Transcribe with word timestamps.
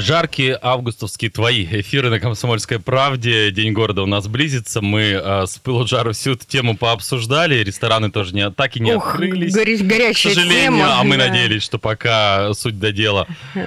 Жаркие 0.00 0.58
августовские 0.60 1.30
твои 1.30 1.64
эфиры 1.64 2.08
на 2.10 2.20
«Комсомольской 2.20 2.78
правде». 2.78 3.50
День 3.50 3.72
города 3.72 4.02
у 4.02 4.06
нас 4.06 4.28
близится. 4.28 4.80
Мы 4.80 5.00
э, 5.20 5.46
с 5.46 5.58
пылу 5.58 5.86
жару 5.86 6.12
всю 6.12 6.32
эту 6.32 6.46
тему 6.46 6.76
пообсуждали. 6.76 7.56
Рестораны 7.64 8.10
тоже 8.10 8.34
не, 8.34 8.50
так 8.50 8.76
и 8.76 8.80
не 8.80 8.94
Ух, 8.94 9.10
открылись. 9.14 9.54
горя- 9.54 9.78
горячая 9.82 10.32
К 10.32 10.36
сожалению, 10.36 10.62
тема, 10.64 11.00
а 11.00 11.04
мы 11.04 11.16
да. 11.16 11.26
надеялись, 11.28 11.62
что 11.62 11.78
пока 11.78 12.52
суть 12.54 12.78
до 12.78 12.92
дела. 12.92 13.26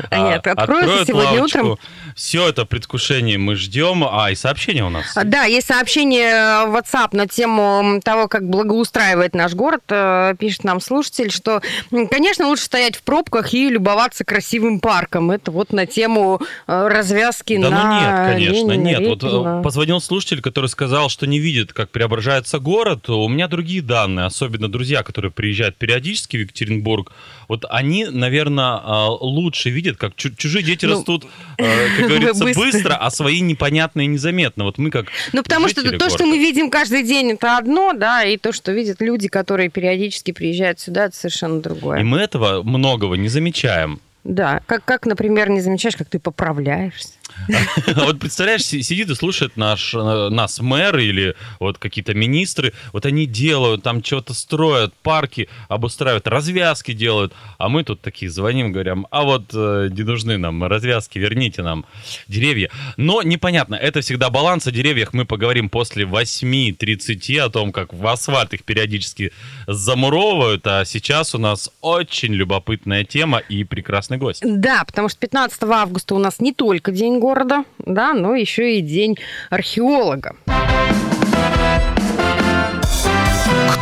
А 0.09 0.29
нет, 0.29 0.47
откроются 0.47 1.05
сегодня 1.05 1.43
утром. 1.43 1.77
Все 2.15 2.47
это 2.49 2.65
предвкушение 2.65 3.37
мы 3.37 3.55
ждем. 3.55 4.03
А, 4.03 4.31
и 4.31 4.35
сообщение 4.35 4.83
у 4.85 4.89
нас. 4.89 5.05
Да, 5.25 5.43
есть 5.45 5.67
сообщение 5.67 6.65
в 6.67 6.75
WhatsApp 6.75 7.09
на 7.15 7.27
тему 7.27 7.99
того, 8.03 8.27
как 8.27 8.47
благоустраивает 8.47 9.33
наш 9.35 9.53
город. 9.53 9.81
Э, 9.89 10.33
Пишет 10.37 10.63
нам 10.63 10.79
слушатель, 10.81 11.31
что, 11.31 11.61
конечно, 12.09 12.47
лучше 12.47 12.63
стоять 12.63 12.95
в 12.95 13.03
пробках 13.03 13.53
и 13.53 13.69
любоваться 13.69 14.23
красивым 14.23 14.79
парком. 14.79 15.31
Это 15.31 15.51
вот 15.51 15.73
на 15.73 15.85
тему 15.85 16.41
э, 16.67 16.87
развязки 16.87 17.57
Да 17.57 17.69
на 17.69 17.83
ну 17.83 17.99
нет, 17.99 18.33
конечно, 18.33 18.71
Ленина, 18.71 18.83
нет. 18.87 19.07
Вот 19.07 19.23
Репина. 19.23 19.59
э, 19.59 19.63
позвонил 19.63 20.01
слушатель, 20.01 20.41
который 20.41 20.67
сказал, 20.67 21.09
что 21.09 21.27
не 21.27 21.39
видит, 21.39 21.73
как 21.73 21.89
преображается 21.91 22.59
город. 22.59 23.09
У 23.09 23.27
меня 23.27 23.47
другие 23.47 23.81
данные, 23.81 24.25
особенно 24.25 24.69
друзья, 24.71 25.03
которые 25.03 25.31
приезжают 25.31 25.77
периодически 25.77 26.37
в 26.37 26.41
Екатеринбург. 26.41 27.11
Вот 27.47 27.65
они, 27.69 28.05
наверное, 28.05 28.79
лучше 29.09 29.69
видят, 29.69 29.97
как 29.97 30.15
чу- 30.15 30.33
чужие 30.35 30.63
дети 30.63 30.85
Ну, 30.85 30.93
растут, 30.93 31.25
э, 31.57 32.00
как 32.01 32.09
говорится, 32.09 32.43
быстро. 32.43 32.61
быстро, 32.61 32.95
а 32.95 33.09
свои 33.09 33.41
непонятно 33.41 34.01
и 34.01 34.07
незаметно. 34.07 34.63
Вот 34.63 34.77
мы 34.77 34.89
как 34.89 35.07
Ну, 35.33 35.43
потому 35.43 35.67
что 35.67 35.81
то, 35.83 36.09
что 36.09 36.19
города. 36.19 36.25
мы 36.25 36.37
видим 36.37 36.69
каждый 36.69 37.03
день, 37.03 37.31
это 37.31 37.57
одно, 37.57 37.93
да, 37.93 38.23
и 38.23 38.37
то, 38.37 38.51
что 38.51 38.71
видят 38.71 39.01
люди, 39.01 39.27
которые 39.27 39.69
периодически 39.69 40.31
приезжают 40.31 40.79
сюда, 40.79 41.05
это 41.05 41.15
совершенно 41.15 41.61
другое. 41.61 41.99
И 41.99 42.03
мы 42.03 42.19
этого 42.19 42.63
многого 42.63 43.15
не 43.15 43.27
замечаем. 43.27 43.99
Да, 44.23 44.61
как, 44.67 44.85
как, 44.85 45.05
например, 45.07 45.49
не 45.49 45.61
замечаешь, 45.61 45.95
как 45.95 46.07
ты 46.07 46.19
поправляешься. 46.19 47.09
А 47.47 48.05
Вот 48.05 48.19
представляешь, 48.19 48.63
си- 48.63 48.81
сидит 48.83 49.09
и 49.09 49.15
слушает 49.15 49.57
наш, 49.57 49.93
э, 49.93 50.29
нас 50.29 50.59
мэр 50.59 50.97
или 50.97 51.35
вот 51.59 51.77
какие-то 51.77 52.13
министры, 52.13 52.73
вот 52.93 53.05
они 53.05 53.25
делают, 53.25 53.83
там 53.83 54.03
что-то 54.03 54.33
строят, 54.33 54.93
парки 55.01 55.49
обустраивают, 55.67 56.27
развязки 56.27 56.93
делают, 56.93 57.33
а 57.57 57.69
мы 57.69 57.83
тут 57.83 58.01
такие 58.01 58.29
звоним, 58.31 58.71
говорим, 58.71 59.07
а 59.11 59.23
вот 59.23 59.45
э, 59.53 59.89
не 59.91 60.03
нужны 60.03 60.37
нам 60.37 60.63
развязки, 60.63 61.17
верните 61.19 61.61
нам 61.63 61.85
деревья. 62.27 62.69
Но 62.97 63.21
непонятно, 63.21 63.75
это 63.75 64.01
всегда 64.01 64.29
баланс, 64.29 64.67
о 64.67 64.71
деревьях 64.71 65.13
мы 65.13 65.25
поговорим 65.25 65.69
после 65.69 66.05
8.30, 66.05 67.39
о 67.39 67.49
том, 67.49 67.71
как 67.71 67.93
в 67.93 68.05
асфальт 68.07 68.53
их 68.53 68.63
периодически 68.63 69.31
замуровывают, 69.67 70.65
а 70.67 70.85
сейчас 70.85 71.35
у 71.35 71.37
нас 71.37 71.69
очень 71.81 72.33
любопытная 72.33 73.03
тема 73.03 73.39
и 73.39 73.63
прекрасный 73.63 74.17
гость. 74.17 74.41
Да, 74.45 74.83
потому 74.85 75.09
что 75.09 75.19
15 75.19 75.63
августа 75.63 76.15
у 76.15 76.19
нас 76.19 76.39
не 76.39 76.53
только 76.53 76.91
День 76.91 77.19
города, 77.21 77.63
да, 77.77 78.13
но 78.13 78.35
еще 78.35 78.77
и 78.77 78.81
День 78.81 79.17
археолога. 79.49 80.35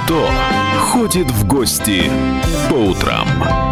Кто 0.04 0.30
ходит 0.80 1.32
в 1.32 1.48
гости 1.48 2.12
по 2.70 2.76
утрам? 2.76 3.69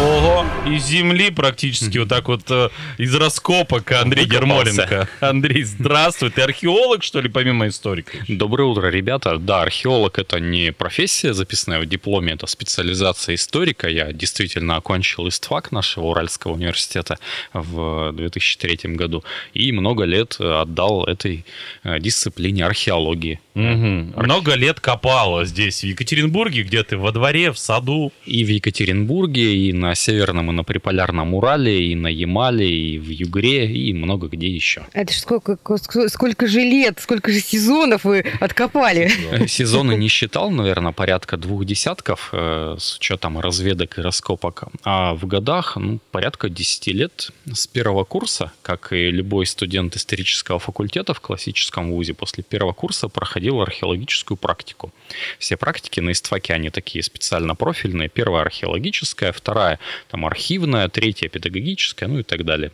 Ого, 0.00 0.46
из 0.66 0.86
земли 0.86 1.30
практически 1.30 1.98
вот 1.98 2.08
так 2.08 2.28
вот 2.28 2.50
э, 2.50 2.70
из 2.96 3.14
раскопок 3.14 3.92
Андрей. 3.92 4.24
Ермоленко. 4.24 5.06
Андрей, 5.20 5.62
здравствуй. 5.62 6.30
Ты 6.30 6.40
археолог, 6.40 7.02
что 7.02 7.20
ли, 7.20 7.28
помимо 7.28 7.68
историка? 7.68 8.12
Доброе 8.26 8.64
утро, 8.64 8.86
ребята. 8.86 9.36
Да, 9.36 9.60
археолог 9.60 10.18
это 10.18 10.40
не 10.40 10.72
профессия, 10.72 11.34
записанная 11.34 11.80
в 11.80 11.86
дипломе, 11.86 12.32
это 12.32 12.46
специализация 12.46 13.34
историка. 13.34 13.88
Я 13.88 14.12
действительно 14.12 14.76
окончил 14.76 15.28
ИСТФАК 15.28 15.70
нашего 15.70 16.06
Уральского 16.06 16.52
университета 16.52 17.18
в 17.52 18.12
2003 18.12 18.94
году 18.94 19.22
и 19.52 19.70
много 19.70 20.04
лет 20.04 20.40
отдал 20.40 21.04
этой 21.04 21.44
э, 21.84 22.00
дисциплине 22.00 22.64
археологии. 22.64 23.38
Мгм. 23.54 24.14
Много 24.16 24.54
лет 24.54 24.80
копала 24.80 25.44
здесь, 25.44 25.80
в 25.80 25.84
Екатеринбурге, 25.84 26.62
где 26.62 26.82
ты 26.84 26.96
во 26.96 27.12
дворе, 27.12 27.52
в 27.52 27.58
саду. 27.58 28.12
И 28.24 28.44
в 28.44 28.48
Екатеринбурге, 28.48 29.56
и 29.56 29.72
на 29.72 29.89
Северном, 29.94 30.50
и 30.50 30.54
на 30.54 30.64
Приполярном 30.64 31.34
Урале, 31.34 31.88
и 31.88 31.94
на 31.94 32.08
Ямале, 32.08 32.68
и 32.68 32.98
в 32.98 33.08
Югре, 33.08 33.66
и 33.66 33.92
много 33.92 34.28
где 34.28 34.48
еще. 34.48 34.86
Это 34.92 35.12
ж 35.12 35.16
сколько, 35.16 35.58
сколько 36.08 36.46
же 36.46 36.60
лет, 36.60 36.98
сколько 37.00 37.30
же 37.30 37.40
сезонов 37.40 38.04
вы 38.04 38.24
откопали. 38.40 39.10
Сезоны 39.46 39.94
не 39.94 40.08
считал, 40.08 40.50
наверное, 40.50 40.92
порядка 40.92 41.36
двух 41.36 41.64
десятков 41.64 42.30
э, 42.32 42.76
с 42.78 42.96
учетом 42.96 43.38
разведок 43.38 43.98
и 43.98 44.02
раскопок. 44.02 44.64
А 44.84 45.14
в 45.14 45.26
годах 45.26 45.76
ну, 45.76 46.00
порядка 46.10 46.48
10 46.48 46.86
лет 46.88 47.30
с 47.52 47.66
первого 47.66 48.04
курса, 48.04 48.52
как 48.62 48.92
и 48.92 49.10
любой 49.10 49.46
студент 49.46 49.96
исторического 49.96 50.58
факультета 50.58 51.14
в 51.14 51.20
классическом 51.20 51.92
вузе, 51.92 52.14
после 52.14 52.42
первого 52.42 52.72
курса 52.72 53.08
проходил 53.08 53.60
археологическую 53.60 54.36
практику. 54.36 54.92
Все 55.38 55.56
практики 55.56 56.00
на 56.00 56.12
истфаке, 56.12 56.54
они 56.54 56.70
такие 56.70 57.02
специально 57.02 57.54
профильные. 57.54 58.08
Первая 58.08 58.42
археологическая, 58.42 59.32
вторая 59.32 59.69
там 60.10 60.26
архивная, 60.26 60.88
третья 60.88 61.28
педагогическая, 61.28 62.08
ну 62.08 62.20
и 62.20 62.22
так 62.22 62.44
далее. 62.44 62.72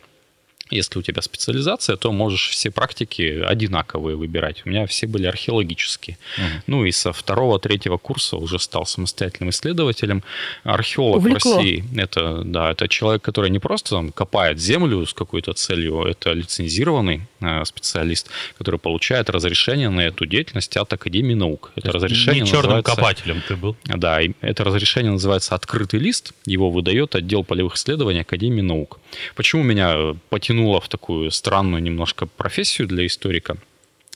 Если 0.70 0.98
у 0.98 1.02
тебя 1.02 1.22
специализация, 1.22 1.96
то 1.96 2.10
можешь 2.12 2.48
все 2.48 2.70
практики 2.70 3.42
одинаковые 3.46 4.16
выбирать. 4.16 4.62
У 4.64 4.68
меня 4.68 4.86
все 4.86 5.06
были 5.06 5.26
археологические. 5.26 6.18
Ну 6.66 6.84
и 6.84 6.90
со 6.90 7.12
второго, 7.12 7.58
третьего 7.58 7.98
курса 7.98 8.36
уже 8.36 8.58
стал 8.58 8.86
самостоятельным 8.86 9.50
исследователем. 9.50 10.22
Археолог 10.64 11.18
Увлекло. 11.18 11.54
в 11.54 11.56
России 11.56 11.84
это, 11.96 12.42
да, 12.44 12.72
это 12.72 12.88
человек, 12.88 13.22
который 13.22 13.50
не 13.50 13.58
просто 13.58 13.90
там, 13.90 14.12
копает 14.12 14.58
землю 14.58 15.06
с 15.06 15.14
какой-то 15.14 15.52
целью, 15.52 16.02
это 16.02 16.32
лицензированный 16.32 17.22
э, 17.40 17.64
специалист, 17.64 18.28
который 18.58 18.80
получает 18.80 19.30
разрешение 19.30 19.88
на 19.88 20.00
эту 20.00 20.26
деятельность 20.26 20.76
от 20.76 20.92
Академии 20.92 21.34
наук. 21.34 21.72
Это 21.76 21.92
разрешение 21.92 22.42
Не 22.42 22.50
черным 22.50 22.82
копателем 22.82 23.42
ты 23.46 23.56
был. 23.56 23.76
да, 23.84 24.20
это 24.40 24.64
разрешение 24.64 25.12
называется 25.12 25.54
«Открытый 25.54 26.00
лист». 26.00 26.32
Его 26.44 26.70
выдает 26.70 27.14
отдел 27.14 27.44
полевых 27.44 27.74
исследований 27.76 28.20
Академии 28.20 28.62
наук. 28.62 28.98
Почему 29.34 29.62
меня 29.62 29.92
э, 29.94 30.14
потянуло 30.56 30.80
в 30.80 30.88
такую 30.88 31.30
странную 31.30 31.82
немножко 31.82 32.26
профессию 32.26 32.88
для 32.88 33.04
историка? 33.04 33.56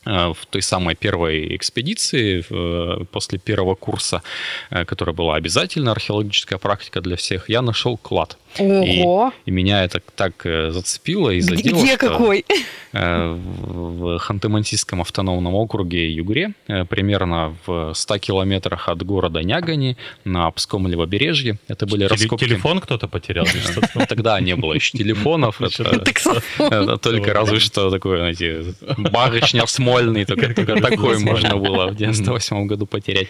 Э, 0.06 0.33
В 0.33 0.47
той 0.51 0.62
самой 0.62 0.95
первой 0.95 1.56
экспедиции 1.56 2.43
э, 2.51 3.05
после 3.12 3.39
первого 3.39 3.75
курса, 3.75 4.23
э, 4.71 4.84
которая 4.84 5.15
была 5.15 5.37
обязательно 5.37 5.93
археологическая 5.93 6.59
практика 6.59 7.01
для 7.01 7.17
всех, 7.17 7.51
я 7.51 7.62
нашел 7.62 7.99
клад. 7.99 8.39
Ого! 8.59 9.33
И 9.47 9.50
меня 9.50 9.84
это 9.84 10.00
так 10.16 10.33
э, 10.44 10.71
зацепило 10.71 11.31
и 11.31 11.38
Где, 11.41 11.56
задело, 11.56 11.83
где 11.83 11.97
что- 11.97 12.09
какой? 12.09 12.44
Э, 12.93 13.33
в 13.34 14.16
Ханты-Мансийском 14.19 15.00
автономном 15.00 15.55
округе 15.55 16.11
Югре, 16.12 16.55
э, 16.66 16.84
примерно 16.84 17.55
в 17.66 17.93
100 17.94 18.19
километрах 18.19 18.89
от 18.89 19.03
города 19.05 19.43
Нягани, 19.43 19.97
на 20.25 20.50
Пском 20.50 20.89
левобережье. 20.89 21.59
Это 21.69 21.87
были 21.87 22.06
Теле- 22.06 22.09
раскопки. 22.09 22.44
Телефон 22.44 22.81
кто-то 22.81 23.09
потерял? 23.09 23.47
Ну, 23.94 24.06
Тогда 24.09 24.41
не 24.41 24.56
было 24.56 24.75
еще 24.75 24.99
телефонов. 24.99 25.60
Это, 25.60 26.97
только 26.99 27.33
разве 27.33 27.59
что 27.60 27.91
такой, 27.91 28.19
знаете, 28.19 28.75
барышня 28.99 29.66
смольный, 29.66 30.25
только, 30.25 30.53
такой 30.81 31.19
можно 31.19 31.56
было 31.56 31.89
в 31.89 31.97
98 31.97 32.66
году 32.66 32.87
потерять. 32.87 33.28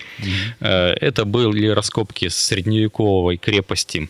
Это 0.60 1.24
были 1.24 1.68
раскопки 1.68 2.28
средневековой 2.28 3.36
крепости 3.36 4.09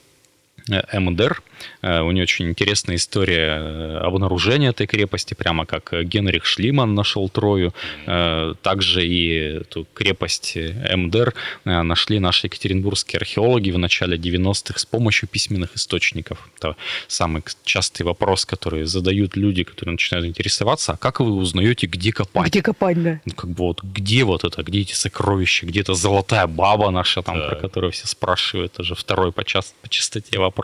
МДР. 0.92 1.42
Э, 1.82 2.00
У 2.00 2.10
нее 2.10 2.22
очень 2.22 2.48
интересная 2.48 2.96
история 2.96 3.58
э, 3.58 3.96
обнаружения 3.98 4.70
этой 4.70 4.86
крепости, 4.86 5.34
прямо 5.34 5.66
как 5.66 5.92
Генрих 6.04 6.44
Шлиман 6.46 6.94
нашел 6.94 7.28
Трою. 7.28 7.72
Э, 8.06 8.54
Также 8.62 9.06
и 9.06 9.28
эту 9.60 9.86
крепость 9.94 10.56
МДР 10.56 11.34
нашли 11.64 12.18
наши 12.18 12.46
екатеринбургские 12.46 13.18
археологи 13.18 13.70
в 13.70 13.78
начале 13.78 14.16
90-х 14.16 14.78
с 14.78 14.84
помощью 14.86 15.28
письменных 15.28 15.76
источников. 15.76 16.48
Это 16.58 16.76
самый 17.08 17.42
частый 17.64 18.04
вопрос, 18.06 18.44
который 18.44 18.84
задают 18.84 19.36
люди, 19.36 19.64
которые 19.64 19.92
начинают 19.92 20.26
интересоваться. 20.26 20.92
А 20.92 20.96
как 20.96 21.20
вы 21.20 21.32
узнаете, 21.32 21.86
где 21.86 22.12
копать? 22.12 22.46
Где 22.48 22.62
копать, 22.62 23.02
да? 23.02 23.20
Ну, 23.24 23.32
как 23.34 23.50
бы 23.50 23.64
вот 23.64 23.82
где 23.82 24.24
вот 24.24 24.44
это, 24.44 24.62
где 24.62 24.80
эти 24.80 24.94
сокровища, 24.94 25.66
где 25.66 25.80
эта 25.80 25.94
золотая 25.94 26.46
баба 26.46 26.90
наша, 26.90 27.22
там, 27.22 27.36
Так. 27.38 27.48
про 27.50 27.56
которую 27.56 27.92
все 27.92 28.06
спрашивают, 28.06 28.72
это 28.74 28.82
же 28.82 28.94
второй 28.94 29.32
по, 29.32 29.44
час- 29.44 29.74
по 29.82 29.88
частоте 29.88 30.38
вопрос. 30.38 30.59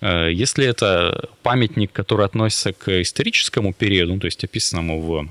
Э, 0.00 0.30
Если 0.32 0.66
это 0.66 1.28
памятник, 1.42 1.92
который 1.92 2.26
относится 2.26 2.72
к 2.72 3.00
историческому 3.00 3.72
периоду, 3.72 4.18
то 4.18 4.26
есть 4.26 4.44
описанному 4.44 5.00
в 5.00 5.28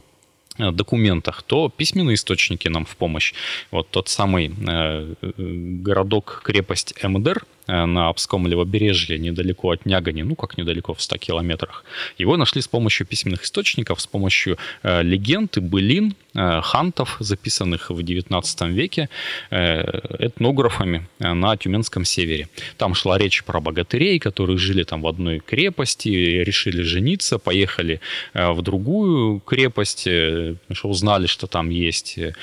Э, 0.58 0.72
документах, 0.72 1.44
то 1.44 1.70
письменные 1.70 2.16
источники 2.16 2.68
нам 2.68 2.86
в 2.86 2.96
помощь. 2.96 3.34
Вот 3.72 3.90
тот 3.90 4.10
самый 4.10 4.52
э, 4.68 5.14
городок, 5.22 6.42
крепость 6.44 6.96
Эмдер 7.04 7.46
на 7.68 8.10
Обском 8.10 8.48
левобережье, 8.48 9.18
недалеко 9.18 9.72
от 9.72 9.86
Нягани, 9.86 10.24
ну 10.24 10.36
как 10.36 10.58
недалеко, 10.58 10.94
в 10.94 11.02
100 11.02 11.18
километрах. 11.18 11.84
Его 12.18 12.38
нашли 12.38 12.62
с 12.62 12.68
помощью 12.68 13.08
письменных 13.08 13.44
источников, 13.44 14.02
с 14.02 14.08
помощью 14.08 14.58
э, 14.84 15.04
легенд 15.04 15.58
и 15.58 15.60
былин, 15.60 16.16
э, 16.36 16.62
хантов, 16.62 17.18
записанных 17.20 17.90
в 17.90 18.04
19 18.04 18.62
веке 18.62 19.10
э, 19.50 19.82
этнографами 20.20 21.08
э, 21.20 21.34
на 21.34 21.58
Тюменском 21.58 22.06
севере. 22.06 22.48
Там 22.78 22.96
шла 22.96 23.18
речь 23.18 23.44
про 23.44 23.60
богатырей, 23.60 24.20
которые 24.20 24.58
жили 24.58 24.84
там 24.84 25.02
в 25.02 25.08
одной 25.08 25.40
крепости, 25.40 26.10
решили 26.10 26.82
жениться, 26.82 27.38
поехали 27.38 28.00
э, 28.34 28.52
в 28.52 28.62
другую 28.62 29.40
крепость, 29.40 30.08
э, 30.08 30.56
узнали, 30.84 31.28
что 31.28 31.48
там 31.48 31.70
есть 31.70 32.18
э, 32.18 32.34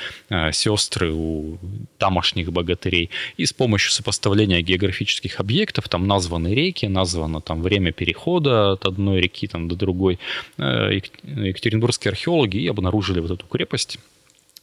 сестры 0.53 1.12
у 1.12 1.59
тамошних 1.99 2.53
богатырей. 2.53 3.11
И 3.38 3.47
с 3.47 3.53
помощью 3.53 3.93
сопоставления 3.93 4.61
географических 4.62 5.13
объектов, 5.40 5.88
там 5.88 6.06
названы 6.06 6.55
реки, 6.55 6.87
названо 6.87 7.40
там 7.40 7.62
время 7.62 7.93
перехода 7.93 8.72
от 8.72 8.87
одной 8.87 9.20
реки 9.20 9.46
там, 9.46 9.69
до 9.69 9.76
другой, 9.76 10.19
э, 10.58 11.00
екатеринбургские 11.22 12.11
археологи 12.11 12.58
и 12.58 12.69
обнаружили 12.69 13.20
вот 13.20 13.31
эту 13.31 13.46
крепость. 13.46 13.99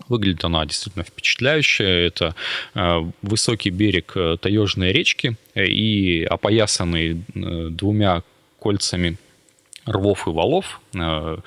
Выглядит 0.08 0.44
она 0.44 0.66
действительно 0.66 1.04
впечатляющая. 1.04 2.08
Это 2.08 2.36
э, 2.74 3.12
высокий 3.22 3.70
берег 3.70 4.16
Таежной 4.42 4.92
речки 4.92 5.36
и 5.56 6.26
опоясанный 6.30 7.24
двумя 7.34 8.24
кольцами 8.60 9.18
рвов 9.86 10.28
и 10.28 10.32
валов, 10.32 10.80
э, 10.94 11.38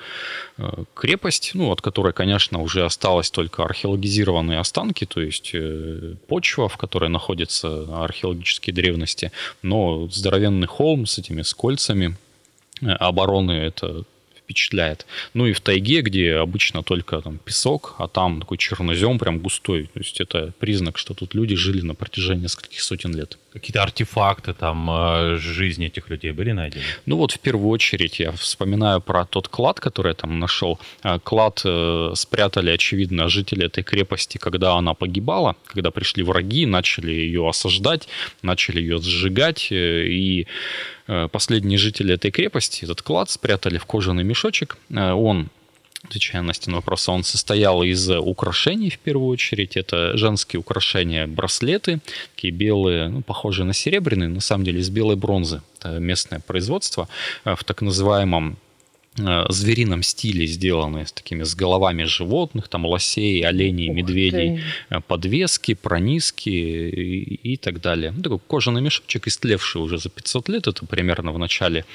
э, 0.57 0.83
крепость, 0.93 1.51
ну, 1.53 1.71
от 1.71 1.81
которой, 1.81 2.13
конечно, 2.13 2.61
уже 2.61 2.83
осталось 2.83 3.31
только 3.31 3.63
археологизированные 3.63 4.59
останки, 4.59 5.05
то 5.05 5.21
есть 5.21 5.51
э, 5.53 6.15
почва, 6.27 6.67
в 6.67 6.77
которой 6.77 7.09
находятся 7.09 8.03
археологические 8.03 8.73
древности, 8.73 9.31
но 9.61 10.07
здоровенный 10.09 10.67
холм 10.67 11.05
с 11.05 11.17
этими 11.17 11.41
с 11.41 11.53
кольцами 11.53 12.17
обороны, 12.81 13.53
это 13.53 14.03
впечатляет. 14.45 15.05
Ну 15.33 15.47
и 15.47 15.53
в 15.53 15.59
тайге, 15.59 16.01
где 16.01 16.35
обычно 16.35 16.83
только 16.83 17.21
там 17.21 17.39
песок, 17.39 17.95
а 17.97 18.07
там 18.07 18.39
такой 18.39 18.57
чернозем 18.57 19.17
прям 19.19 19.39
густой. 19.39 19.89
То 19.93 19.99
есть 19.99 20.21
это 20.21 20.53
признак, 20.59 20.97
что 20.97 21.13
тут 21.13 21.35
люди 21.35 21.55
жили 21.55 21.81
на 21.81 21.95
протяжении 21.95 22.43
нескольких 22.43 22.81
сотен 22.81 23.15
лет. 23.15 23.37
Какие-то 23.51 23.83
артефакты 23.83 24.53
там 24.53 24.89
э, 24.91 25.37
жизни 25.37 25.87
этих 25.87 26.09
людей 26.09 26.31
были 26.31 26.51
найдены? 26.51 26.83
Ну 27.05 27.17
вот 27.17 27.31
в 27.31 27.39
первую 27.39 27.69
очередь 27.69 28.19
я 28.19 28.31
вспоминаю 28.31 29.01
про 29.01 29.25
тот 29.25 29.47
клад, 29.47 29.79
который 29.79 30.09
я 30.09 30.13
там 30.13 30.39
нашел. 30.39 30.79
Э, 31.03 31.19
клад 31.23 31.61
э, 31.65 32.11
спрятали, 32.15 32.69
очевидно, 32.69 33.29
жители 33.29 33.65
этой 33.65 33.83
крепости, 33.83 34.37
когда 34.37 34.73
она 34.73 34.93
погибала, 34.93 35.55
когда 35.65 35.89
пришли 35.89 36.23
враги, 36.23 36.65
начали 36.65 37.11
ее 37.11 37.47
осаждать, 37.47 38.07
начали 38.41 38.81
ее 38.81 38.97
сжигать, 38.97 39.71
и 39.71 40.47
последние 41.31 41.77
жители 41.77 42.13
этой 42.13 42.31
крепости 42.31 42.83
этот 42.83 43.01
клад 43.01 43.29
спрятали 43.29 43.77
в 43.77 43.85
кожаный 43.85 44.23
мешочек. 44.23 44.77
Он 44.89 45.49
отвечая 46.03 46.43
на 46.43 46.53
стену 46.53 46.77
вопроса, 46.77 47.11
он 47.11 47.23
состоял 47.23 47.81
из 47.81 48.09
украшений 48.09 48.91
в 48.91 48.99
первую 48.99 49.29
очередь. 49.29 49.75
Это 49.75 50.15
женские 50.17 50.59
украшения, 50.59 51.25
браслеты, 51.25 51.99
такие 52.35 52.53
белые, 52.53 53.09
ну, 53.09 53.21
похожие 53.21 53.65
на 53.65 53.73
серебряные, 53.73 54.29
на 54.29 54.41
самом 54.41 54.65
деле 54.65 54.81
из 54.81 54.89
белой 54.89 55.15
бронзы. 55.15 55.61
Это 55.79 55.99
местное 55.99 56.39
производство 56.39 57.07
в 57.43 57.63
так 57.63 57.81
называемом 57.81 58.57
Э, 58.57 58.64
зверином 59.15 60.03
стиле 60.03 60.45
сделаны 60.45 61.05
с 61.05 61.11
такими 61.11 61.43
с 61.43 61.55
головами 61.55 62.03
животных, 62.03 62.67
там 62.67 62.85
лосей, 62.85 63.41
оленей, 63.45 63.89
Ух 63.89 63.95
медведей, 63.95 64.57
ты. 64.89 64.95
Э, 64.95 65.01
подвески, 65.01 65.73
пронизки 65.73 66.49
и, 66.49 67.53
и 67.53 67.57
так 67.57 67.79
далее. 67.79 68.11
Ну, 68.11 68.21
такой 68.21 68.39
кожаный 68.39 68.81
мешочек, 68.81 69.27
истлевший 69.27 69.81
уже 69.81 69.97
за 69.97 70.09
500 70.09 70.49
лет, 70.49 70.67
это 70.67 70.85
примерно 70.85 71.31
в 71.31 71.39
начале 71.39 71.85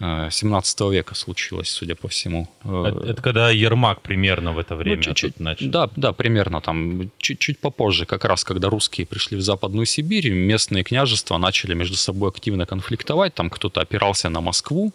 17 0.00 0.80
э, 0.80 0.92
века 0.92 1.14
случилось, 1.14 1.70
судя 1.70 1.94
по 1.94 2.06
всему. 2.08 2.48
Это, 2.64 3.04
это 3.08 3.22
когда 3.22 3.50
Ермак 3.50 4.00
примерно 4.00 4.52
в 4.52 4.58
это 4.58 4.76
время 4.76 5.02
ну, 5.06 5.14
чуть, 5.14 5.40
начал? 5.40 5.68
Да, 5.68 5.90
да, 5.96 6.12
примерно 6.12 6.60
там, 6.60 7.10
чуть-чуть 7.18 7.58
попозже, 7.58 8.06
как 8.06 8.24
раз 8.24 8.44
когда 8.44 8.68
русские 8.68 9.06
пришли 9.06 9.36
в 9.36 9.42
Западную 9.42 9.86
Сибирь, 9.86 10.30
местные 10.30 10.84
княжества 10.84 11.38
начали 11.38 11.74
между 11.74 11.96
собой 11.96 12.30
активно 12.30 12.66
конфликтовать, 12.66 13.34
там 13.34 13.50
кто-то 13.50 13.80
опирался 13.80 14.28
на 14.28 14.40
Москву, 14.40 14.92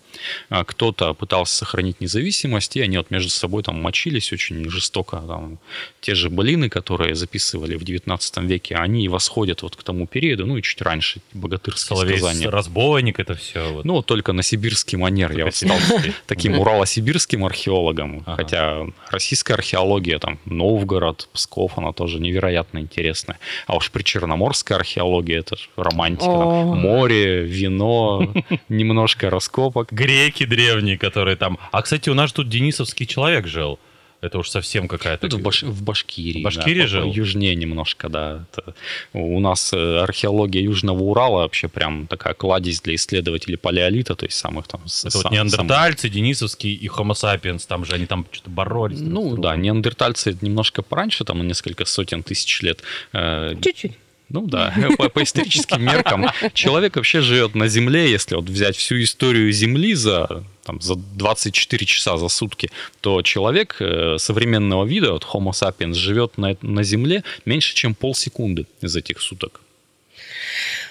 кто-то 0.50 1.14
пытался 1.14 1.57
сохранить 1.58 2.02
независимость, 2.02 2.78
и 2.78 2.82
они 2.82 2.98
вот 2.98 3.12
между 3.12 3.30
собой 3.30 3.64
там 3.64 3.82
мочились 3.82 4.32
очень 4.34 4.70
жестоко. 4.70 5.18
Там, 5.28 5.60
те 6.02 6.16
же 6.16 6.30
былины, 6.30 6.70
которые 6.70 7.16
записывали 7.16 7.76
в 7.76 7.84
19 7.84 8.38
веке, 8.38 8.76
они 8.76 9.10
восходят 9.10 9.62
вот 9.62 9.76
к 9.76 9.84
тому 9.84 10.08
периоду, 10.08 10.46
ну 10.46 10.58
и 10.58 10.62
чуть 10.62 10.82
раньше, 10.82 11.22
богатырские 11.34 11.98
Соловей 11.98 12.18
сказания. 12.18 12.50
разбойник 12.50 13.20
это 13.20 13.36
все. 13.36 13.74
Вот. 13.74 13.86
Ну, 13.86 14.02
только 14.02 14.34
на 14.34 14.44
сибирский 14.44 14.98
манер 14.98 15.32
я 15.38 15.46
вот 15.46 15.56
стал 15.56 15.78
таким 16.28 16.60
урало-сибирским 16.60 17.46
археологом, 17.46 18.24
хотя 18.26 18.86
российская 19.10 19.56
археология, 19.56 20.20
там, 20.20 20.40
Новгород, 20.46 21.30
Псков, 21.34 21.78
она 21.78 21.94
тоже 21.94 22.20
невероятно 22.20 22.80
интересная. 22.80 23.40
А 23.66 23.76
уж 23.76 23.92
причерноморская 23.92 24.78
археология, 24.78 25.40
это 25.40 25.56
романтика, 25.76 26.28
море, 26.28 27.44
вино, 27.44 28.34
немножко 28.70 29.30
раскопок. 29.30 29.92
Греки 29.92 30.46
древние, 30.46 30.98
которые 30.98 31.36
там 31.36 31.47
там. 31.48 31.58
А, 31.72 31.82
кстати, 31.82 32.10
у 32.10 32.14
нас 32.14 32.32
тут 32.32 32.50
Денисовский 32.50 33.06
человек 33.06 33.48
жил. 33.48 33.80
Это 34.20 34.40
уж 34.40 34.50
совсем 34.50 34.88
какая-то... 34.88 35.28
Это 35.28 35.38
в, 35.38 35.42
Баш... 35.42 35.62
в 35.62 35.84
Башкирии. 35.84 36.42
В 36.42 36.44
Башкирии 36.44 36.82
да, 36.82 36.88
жил? 36.88 37.12
Южнее 37.12 37.54
немножко, 37.56 38.10
да. 38.10 38.46
Это... 38.52 38.74
У 39.14 39.40
нас 39.40 39.72
э, 39.74 40.00
археология 40.00 40.60
Южного 40.60 41.04
Урала 41.04 41.42
вообще 41.42 41.68
прям 41.68 42.08
такая 42.08 42.34
кладезь 42.34 42.82
для 42.82 42.96
исследователей 42.96 43.58
палеолита, 43.58 44.16
то 44.16 44.26
есть 44.26 44.38
самых 44.38 44.68
там... 44.68 44.82
Это 44.82 44.90
сам, 44.90 45.22
вот 45.22 45.32
неандертальцы, 45.32 46.02
самых... 46.02 46.16
Денисовский 46.16 46.74
и 46.74 46.88
Homo 46.88 47.14
sapiens, 47.14 47.68
там 47.68 47.86
же 47.86 47.94
они 47.94 48.08
там 48.08 48.26
что-то 48.32 48.50
боролись. 48.50 49.00
Ну 49.00 49.38
да, 49.38 49.56
неандертальцы 49.56 50.36
немножко 50.42 50.82
пораньше, 50.82 51.24
там 51.24 51.38
на 51.38 51.44
несколько 51.44 51.86
сотен 51.86 52.24
тысяч 52.24 52.62
лет. 52.64 52.82
Э, 53.14 53.54
Чуть-чуть. 53.62 53.94
Ну 54.30 54.42
да, 54.42 54.76
по, 54.98 55.10
по 55.10 55.24
историческим 55.24 55.84
меркам 55.84 56.30
человек 56.54 56.96
вообще 56.96 57.22
живет 57.22 57.56
на 57.56 57.68
Земле, 57.68 58.12
если 58.12 58.36
вот 58.36 58.46
взять 58.46 58.76
всю 58.76 59.02
историю 59.02 59.52
Земли 59.52 59.94
за, 59.94 60.44
там, 60.64 60.82
за 60.82 60.96
24 60.96 61.86
часа 61.86 62.18
за 62.18 62.28
сутки, 62.28 62.70
то 63.02 63.22
человек 63.22 63.78
э, 63.80 64.18
современного 64.18 64.86
вида, 64.86 65.14
вот 65.14 65.24
Homo 65.24 65.52
sapiens, 65.52 65.94
живет 65.94 66.38
на, 66.38 66.58
на 66.62 66.84
Земле 66.84 67.24
меньше, 67.46 67.74
чем 67.74 67.96
полсекунды 67.96 68.66
из 68.82 68.96
этих 68.96 69.22
суток. 69.22 69.62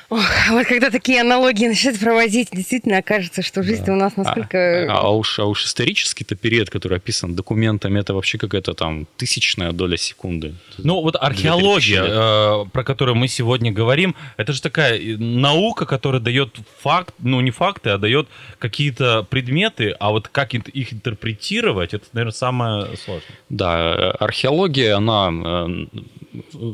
Ох, 0.08 0.24
вот 0.50 0.66
когда 0.66 0.90
такие 0.90 1.20
аналогии 1.20 1.66
начать 1.66 1.98
проводить, 1.98 2.50
действительно 2.52 2.98
окажется, 2.98 3.42
что 3.42 3.62
жизнь 3.64 3.84
да. 3.84 3.92
у 3.92 3.96
нас 3.96 4.16
насколько... 4.16 4.86
А, 4.88 5.00
а, 5.00 5.10
уж, 5.10 5.38
а 5.40 5.46
уж 5.46 5.64
исторический-то 5.64 6.36
период, 6.36 6.70
который 6.70 6.98
описан 6.98 7.34
документами, 7.34 7.98
это 7.98 8.14
вообще 8.14 8.38
какая-то 8.38 8.74
там 8.74 9.08
тысячная 9.16 9.72
доля 9.72 9.96
секунды. 9.96 10.54
Ну 10.78 11.02
вот 11.02 11.16
археология, 11.18 12.04
э, 12.04 12.64
про 12.72 12.84
которую 12.84 13.16
мы 13.16 13.26
сегодня 13.26 13.72
говорим, 13.72 14.14
это 14.36 14.52
же 14.52 14.62
такая 14.62 14.96
э, 14.96 15.16
наука, 15.16 15.86
которая 15.86 16.20
дает 16.20 16.56
факт, 16.80 17.14
ну 17.18 17.40
не 17.40 17.50
факты, 17.50 17.90
а 17.90 17.98
дает 17.98 18.28
какие-то 18.60 19.24
предметы, 19.28 19.96
а 19.98 20.10
вот 20.10 20.28
как 20.28 20.54
их 20.54 20.92
интерпретировать, 20.92 21.94
это, 21.94 22.04
наверное, 22.12 22.32
самое 22.32 22.96
сложное. 22.96 23.22
Да, 23.48 24.12
археология, 24.12 24.96
она 24.96 25.32
э, 25.32 25.86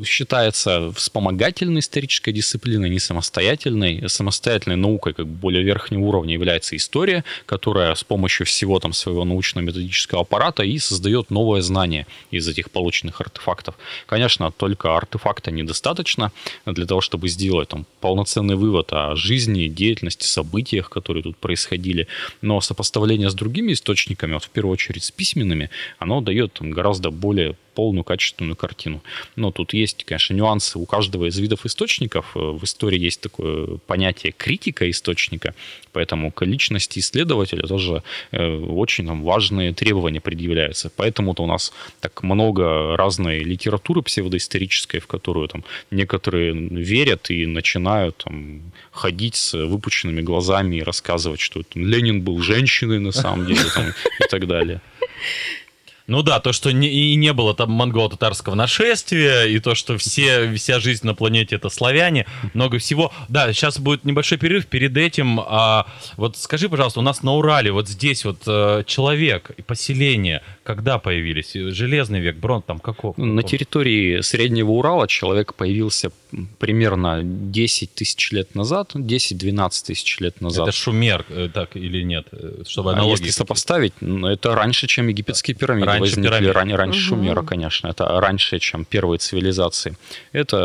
считается 0.05 0.93
вспомогательной 0.93 1.81
исторической 1.81 2.33
дисциплиной, 2.33 2.91
не 2.91 2.99
само 2.99 3.22
самостоятельной, 3.23 4.09
самостоятельной 4.09 4.77
наукой 4.77 5.13
как 5.13 5.27
бы 5.27 5.33
более 5.33 5.63
верхнего 5.63 6.01
уровня 6.01 6.35
является 6.35 6.77
история, 6.77 7.25
которая 7.47 7.95
с 7.95 8.03
помощью 8.03 8.47
всего 8.47 8.81
там 8.81 8.93
своего 8.93 9.25
научно-методического 9.25 10.23
аппарата 10.23 10.65
и 10.65 10.79
создает 10.79 11.31
новое 11.31 11.63
знание 11.63 12.07
из 12.33 12.49
этих 12.49 12.71
полученных 12.71 13.21
артефактов. 13.21 13.77
Конечно, 14.07 14.51
только 14.51 14.97
артефакта 14.97 15.53
недостаточно 15.53 16.33
для 16.67 16.87
того, 16.87 17.01
чтобы 17.01 17.29
сделать 17.29 17.69
там 17.69 17.87
полноценный 18.01 18.57
вывод 18.57 18.93
о 18.93 19.15
жизни, 19.15 19.69
деятельности, 19.69 20.27
событиях, 20.27 20.91
которые 20.91 21.23
тут 21.23 21.37
происходили, 21.37 22.09
но 22.43 22.61
сопоставление 22.61 23.31
с 23.31 23.35
другими 23.35 23.73
источниками, 23.73 24.35
вот 24.35 24.45
в 24.45 24.51
первую 24.51 24.73
очередь 24.73 25.05
с 25.05 25.11
письменными, 25.11 25.71
оно 25.99 26.21
дает 26.21 26.55
там, 26.55 26.71
гораздо 26.73 27.11
более 27.11 27.55
полную 27.75 28.05
качественную 28.05 28.57
картину. 28.57 29.03
Но 29.37 29.51
тут 29.51 29.75
есть, 29.75 30.05
конечно, 30.05 30.35
нюансы 30.35 30.79
у 30.79 30.87
каждого 30.87 31.27
из 31.29 31.39
видов 31.39 31.67
источников. 31.67 32.33
Э, 32.35 32.39
в 32.39 32.65
истории 32.65 32.99
есть 32.99 33.21
такое 33.21 33.79
понятие 33.87 34.33
критика 34.33 34.89
источника, 34.91 35.55
поэтому 35.93 36.31
к 36.31 36.45
личности 36.45 36.99
исследователя 36.99 37.67
тоже 37.67 38.03
э, 38.31 38.57
очень 38.57 39.07
там, 39.07 39.23
важные 39.23 39.73
требования 39.73 40.21
предъявляются. 40.21 40.91
Поэтому-то 40.97 41.43
у 41.43 41.47
нас 41.47 41.73
так 42.01 42.23
много 42.23 42.97
разной 42.97 43.39
литературы 43.41 44.03
псевдоисторической, 44.03 45.01
в 45.01 45.07
которую 45.07 45.49
там 45.49 45.65
некоторые 45.91 46.53
верят 46.53 47.31
и 47.31 47.47
начинают 47.47 48.19
там, 48.25 48.73
ходить 48.91 49.37
с 49.37 49.55
выпученными 49.55 50.21
глазами 50.21 50.77
и 50.77 50.83
рассказывать, 50.83 51.41
что 51.41 51.63
Ленин 51.75 52.23
был 52.23 52.41
женщиной 52.43 52.99
на 52.99 53.13
самом 53.13 53.47
деле 53.47 53.65
там, 53.75 53.89
и 53.89 54.29
так 54.29 54.47
далее. 54.47 54.81
Ну 56.07 56.23
да, 56.23 56.41
то, 56.41 56.53
что 56.53 56.73
не, 56.73 56.89
и 56.89 57.15
не 57.15 57.33
было 57.33 57.55
там 57.55 57.71
монголо-татарского 57.71 58.55
нашествия, 58.55 59.45
и 59.45 59.59
то, 59.59 59.75
что 59.75 59.97
все, 59.99 60.53
вся 60.55 60.81
жизнь 60.81 61.07
на 61.07 61.15
планете 61.15 61.57
это 61.57 61.69
славяне, 61.69 62.27
много 62.55 62.79
всего. 62.79 63.13
Да, 63.29 63.53
сейчас 63.53 63.79
будет 63.79 64.05
небольшой 64.05 64.39
перерыв. 64.39 64.67
Перед 64.67 64.97
этим, 64.97 65.41
а, 65.41 65.87
вот 66.17 66.37
скажи, 66.37 66.69
пожалуйста, 66.69 67.01
у 67.01 67.03
нас 67.03 67.23
на 67.23 67.35
Урале, 67.35 67.73
вот 67.73 67.89
здесь 67.89 68.25
вот 68.25 68.43
э, 68.47 68.85
человек 68.87 69.51
и 69.57 69.63
поселение, 69.63 70.43
когда 70.65 70.99
появились? 70.99 71.53
Железный 71.53 72.21
век, 72.21 72.37
бронз, 72.37 72.65
там 72.67 72.79
какого? 72.79 73.15
На 73.17 73.43
территории 73.43 74.21
Среднего 74.21 74.73
Урала 74.73 75.07
человек 75.09 75.55
появился 75.55 76.11
примерно 76.59 77.21
10 77.23 77.95
тысяч 77.95 78.33
лет 78.33 78.55
назад, 78.55 78.95
10-12 78.95 79.71
тысяч 79.87 80.19
лет 80.21 80.41
назад. 80.41 80.69
Это 80.69 80.77
шумер, 80.77 81.25
э, 81.29 81.49
так 81.53 81.77
или 81.77 82.03
нет? 82.03 82.27
Э, 82.33 82.63
Чтобы 82.67 82.95
а 82.95 83.05
если 83.05 83.31
сопоставить, 83.31 83.93
ну, 84.01 84.29
это 84.29 84.55
раньше, 84.55 84.87
чем 84.87 85.09
египетские 85.09 85.55
пирамиды 85.55 85.92
раньше 85.93 86.17
возникли, 86.17 86.47
ранее, 86.47 86.77
раньше 86.77 87.13
угу. 87.13 87.23
Шумера, 87.23 87.43
конечно. 87.43 87.89
Это 87.89 88.21
раньше, 88.21 88.59
чем 88.59 88.85
первые 88.85 89.19
цивилизации. 89.19 89.97
Это 90.33 90.57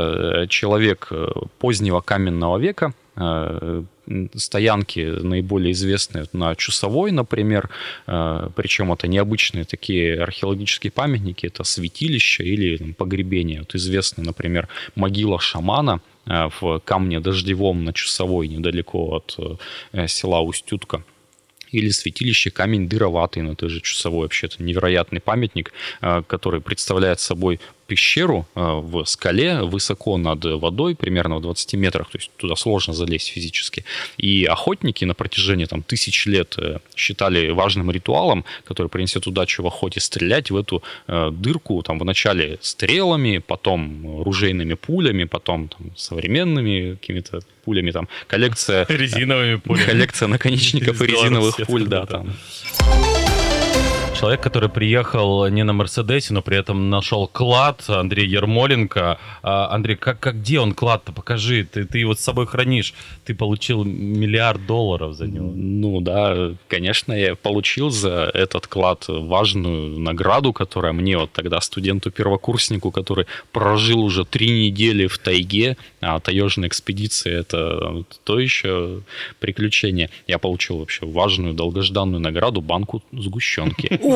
э, 0.43 0.47
человек 0.47 1.11
позднего 1.59 2.01
каменного 2.01 2.57
века, 2.57 2.93
стоянки 4.35 4.99
наиболее 4.99 5.71
известные 5.71 6.25
на 6.33 6.55
Чусовой, 6.55 7.11
например, 7.11 7.69
причем 8.05 8.93
это 8.93 9.07
необычные 9.07 9.65
такие 9.65 10.21
археологические 10.21 10.91
памятники, 10.91 11.47
это 11.47 11.63
святилища 11.63 12.43
или 12.43 12.77
там, 12.77 12.93
погребения. 12.93 13.59
Вот 13.59 13.73
известный, 13.73 14.23
например, 14.23 14.67
могила 14.95 15.39
шамана 15.39 15.99
в 16.25 16.79
камне 16.85 17.19
дождевом 17.19 17.83
на 17.85 17.91
Чусовой, 17.91 18.47
недалеко 18.49 19.15
от 19.15 19.59
села 20.07 20.41
Устютка 20.41 21.03
или 21.77 21.89
святилище 21.89 22.49
камень 22.49 22.89
дыроватый, 22.89 23.43
но 23.43 23.53
это 23.53 23.69
же 23.69 23.81
часовой 23.81 24.23
вообще-то 24.23 24.63
невероятный 24.63 25.21
памятник, 25.21 25.71
который 26.01 26.59
представляет 26.61 27.19
собой 27.19 27.59
пещеру 27.87 28.45
э, 28.55 28.61
в 28.61 29.05
скале 29.05 29.61
высоко 29.63 30.17
над 30.17 30.43
водой, 30.45 30.95
примерно 30.95 31.37
в 31.37 31.41
20 31.41 31.73
метрах, 31.73 32.09
то 32.09 32.17
есть 32.17 32.31
туда 32.37 32.55
сложно 32.55 32.93
залезть 32.93 33.29
физически. 33.29 33.83
И 34.17 34.45
охотники 34.45 35.05
на 35.05 35.13
протяжении 35.13 35.65
там, 35.65 35.81
тысяч 35.81 36.25
лет 36.25 36.55
э, 36.57 36.79
считали 36.95 37.49
важным 37.51 37.91
ритуалом, 37.91 38.45
который 38.65 38.87
принесет 38.87 39.27
удачу 39.27 39.63
в 39.63 39.67
охоте, 39.67 39.99
стрелять 39.99 40.51
в 40.51 40.57
эту 40.57 40.83
э, 41.07 41.31
дырку 41.31 41.81
там, 41.81 41.99
вначале 41.99 42.57
стрелами, 42.61 43.39
потом 43.39 44.23
ружейными 44.23 44.75
пулями, 44.75 45.23
потом 45.23 45.69
там, 45.69 45.91
современными 45.95 46.95
какими-то 46.95 47.39
пулями, 47.63 47.91
там, 47.91 48.07
коллекция... 48.27 48.85
Резиновыми 48.89 49.55
пулями. 49.55 49.85
Коллекция 49.85 50.27
наконечников 50.27 51.01
и 51.01 51.05
резиновых 51.05 51.57
пуль, 51.65 51.85
да, 51.85 52.05
там. 52.05 52.33
Человек, 54.17 54.41
который 54.41 54.67
приехал 54.67 55.47
не 55.47 55.63
на 55.63 55.73
Мерседесе, 55.73 56.33
но 56.33 56.41
при 56.41 56.57
этом 56.57 56.89
нашел 56.89 57.27
клад, 57.27 57.83
Андрей 57.87 58.27
Ермоленко. 58.27 59.19
А, 59.43 59.67
Андрей, 59.69 59.95
как, 59.95 60.19
как 60.19 60.39
где 60.39 60.59
он 60.59 60.73
клад-то? 60.73 61.11
Покажи, 61.11 61.63
ты, 61.71 61.85
ты 61.85 61.99
его 61.99 62.15
с 62.15 62.19
собой 62.19 62.47
хранишь. 62.47 62.95
Ты 63.25 63.35
получил 63.35 63.83
миллиард 63.83 64.65
долларов 64.65 65.13
за 65.13 65.27
него. 65.27 65.51
Ну 65.53 66.01
да, 66.01 66.53
конечно, 66.67 67.13
я 67.13 67.35
получил 67.35 67.91
за 67.91 68.31
этот 68.33 68.65
клад 68.65 69.05
важную 69.07 69.99
награду, 69.99 70.51
которая 70.51 70.93
мне 70.93 71.15
вот 71.19 71.31
тогда 71.31 71.61
студенту-первокурснику, 71.61 72.89
который 72.89 73.27
прожил 73.51 73.99
уже 73.99 74.25
три 74.25 74.49
недели 74.49 75.05
в 75.05 75.19
тайге, 75.19 75.77
а 76.01 76.19
таежная 76.19 76.69
экспедиция 76.69 77.41
это 77.41 78.03
то 78.23 78.39
еще 78.39 79.01
приключение. 79.39 80.09
Я 80.25 80.39
получил 80.39 80.79
вообще 80.79 81.05
важную 81.05 81.53
долгожданную 81.53 82.19
награду 82.19 82.61
банку 82.61 83.03
сгущенки. 83.11 83.99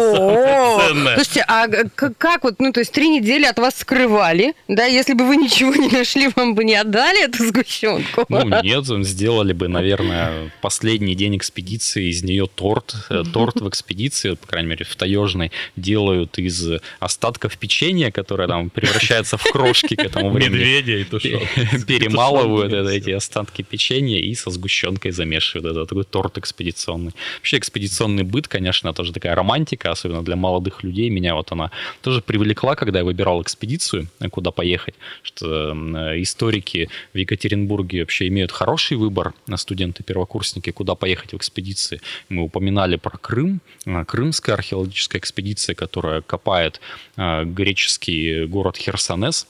Слушайте, 1.16 1.46
а 1.48 1.68
как 1.96 2.44
вот, 2.44 2.60
ну, 2.60 2.72
то 2.72 2.80
есть 2.80 2.92
три 2.92 3.10
недели 3.10 3.46
от 3.46 3.60
вас 3.60 3.78
скрывали, 3.78 4.54
да, 4.68 4.86
если 4.86 5.14
бы 5.14 5.26
вы 5.26 5.38
ничего 5.38 5.74
не 5.76 5.90
нашли, 5.90 6.30
вам 6.36 6.56
бы 6.56 6.64
не 6.64 6.76
отдали 6.76 7.26
эту 7.26 7.46
сгущенку? 7.46 8.26
Ну, 8.30 8.62
нет, 8.62 8.86
сделали 9.06 9.54
бы, 9.54 9.68
наверное, 9.68 10.52
последний 10.62 11.16
день 11.16 11.38
экспедиции, 11.38 12.10
из 12.10 12.24
нее 12.24 12.48
торт. 12.54 12.96
Э, 13.10 13.24
торт 13.32 13.62
в 13.62 13.70
экспедиции, 13.70 14.36
по 14.36 14.48
крайней 14.48 14.70
мере, 14.70 14.86
в 14.86 14.96
таежной, 14.96 15.52
делают 15.76 16.38
из 16.40 16.80
остатков 17.00 17.58
печенья, 17.58 18.12
которое 18.12 18.48
там 18.48 18.70
превращается 18.70 19.38
в 19.38 19.44
крошки 19.44 19.96
к 19.96 20.00
этому 20.00 20.30
времени. 20.32 20.60
Медведя 20.60 20.98
и 20.98 21.04
тушенку. 21.04 21.46
Перемалывают 21.88 22.74
эти 22.90 23.12
остатки 23.12 23.62
печенья 23.62 24.20
и 24.20 24.34
со 24.36 24.50
сгущенкой 24.50 25.12
замешивают. 25.12 25.66
Это 25.66 25.86
такой 25.86 26.04
торт 26.04 26.38
экспедиционный. 26.38 27.12
Вообще 27.38 27.58
экспедиционный 27.58 28.24
быт, 28.24 28.48
конечно, 28.48 28.94
тоже 28.94 29.14
такая 29.14 29.36
романтика, 29.36 29.81
тематика, 29.82 29.92
особенно 29.92 30.24
для 30.24 30.36
молодых 30.36 30.84
людей, 30.84 31.10
меня 31.10 31.36
вот 31.36 31.52
она 31.52 31.72
тоже 32.02 32.22
привлекла, 32.22 32.76
когда 32.76 33.00
я 33.00 33.06
выбирал 33.06 33.42
экспедицию, 33.42 34.08
куда 34.32 34.52
поехать, 34.52 34.96
что 35.24 35.74
историки 36.22 36.90
в 37.14 37.18
Екатеринбурге 37.18 38.00
вообще 38.02 38.28
имеют 38.28 38.52
хороший 38.52 38.98
выбор, 38.98 39.34
на 39.48 39.58
студенты-первокурсники, 39.58 40.72
куда 40.72 40.96
поехать 40.96 41.34
в 41.34 41.38
экспедиции. 41.38 42.02
Мы 42.30 42.44
упоминали 42.44 42.98
про 42.98 43.18
Крым, 43.18 43.60
э, 43.86 44.06
крымская 44.06 44.56
археологическая 44.56 45.20
экспедиция, 45.20 45.76
которая 45.76 46.22
копает 46.22 46.82
греческий 47.18 48.46
город 48.46 48.78
Херсонес, 48.78 49.48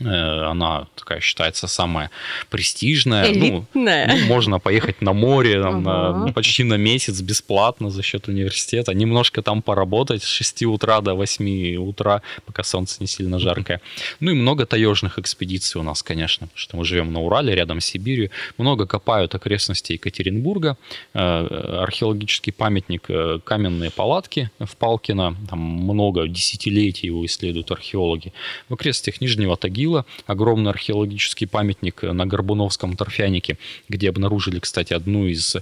она 0.00 0.88
такая 0.96 1.20
считается 1.20 1.68
самая 1.68 2.10
престижная. 2.50 3.32
Ну, 3.32 3.64
ну, 3.74 4.26
можно 4.26 4.58
поехать 4.58 5.00
на 5.00 5.12
море 5.12 5.62
там, 5.62 5.82
на, 5.84 6.32
почти 6.32 6.64
на 6.64 6.74
месяц 6.74 7.20
бесплатно 7.20 7.90
за 7.90 8.02
счет 8.02 8.26
университета, 8.26 8.92
немножко 8.92 9.40
там 9.40 9.62
поработать 9.62 10.24
с 10.24 10.26
6 10.26 10.64
утра 10.64 11.00
до 11.00 11.14
8 11.14 11.76
утра, 11.76 12.22
пока 12.44 12.64
солнце 12.64 12.96
не 13.00 13.06
сильно 13.06 13.38
жаркое. 13.38 13.80
Ну 14.18 14.32
и 14.32 14.34
много 14.34 14.66
таежных 14.66 15.20
экспедиций 15.20 15.80
у 15.80 15.84
нас, 15.84 16.02
конечно, 16.02 16.48
потому 16.48 16.58
что 16.58 16.76
мы 16.76 16.84
живем 16.84 17.12
на 17.12 17.20
Урале, 17.20 17.54
рядом 17.54 17.80
с 17.80 17.84
Сибирью. 17.84 18.30
Много 18.58 18.86
копают 18.86 19.34
окрестности 19.34 19.92
Екатеринбурга. 19.92 20.76
Э, 21.14 21.82
археологический 21.82 22.52
памятник 22.52 23.04
э, 23.08 23.38
каменные 23.44 23.92
палатки 23.92 24.50
в 24.58 24.76
Палкино. 24.76 25.36
Там 25.48 25.60
много 25.60 26.26
десятилетий 26.26 27.06
его 27.06 27.24
исследуют 27.24 27.70
археологи. 27.70 28.32
В 28.68 28.74
окрестностях 28.74 29.20
Нижнего 29.20 29.56
Тагила 29.56 29.83
Тагила, 29.84 30.06
огромный 30.26 30.70
археологический 30.70 31.46
памятник 31.46 32.02
на 32.02 32.26
Горбуновском 32.26 32.96
торфянике, 32.96 33.58
где 33.88 34.08
обнаружили, 34.08 34.58
кстати, 34.58 34.94
одну 34.94 35.26
из 35.26 35.56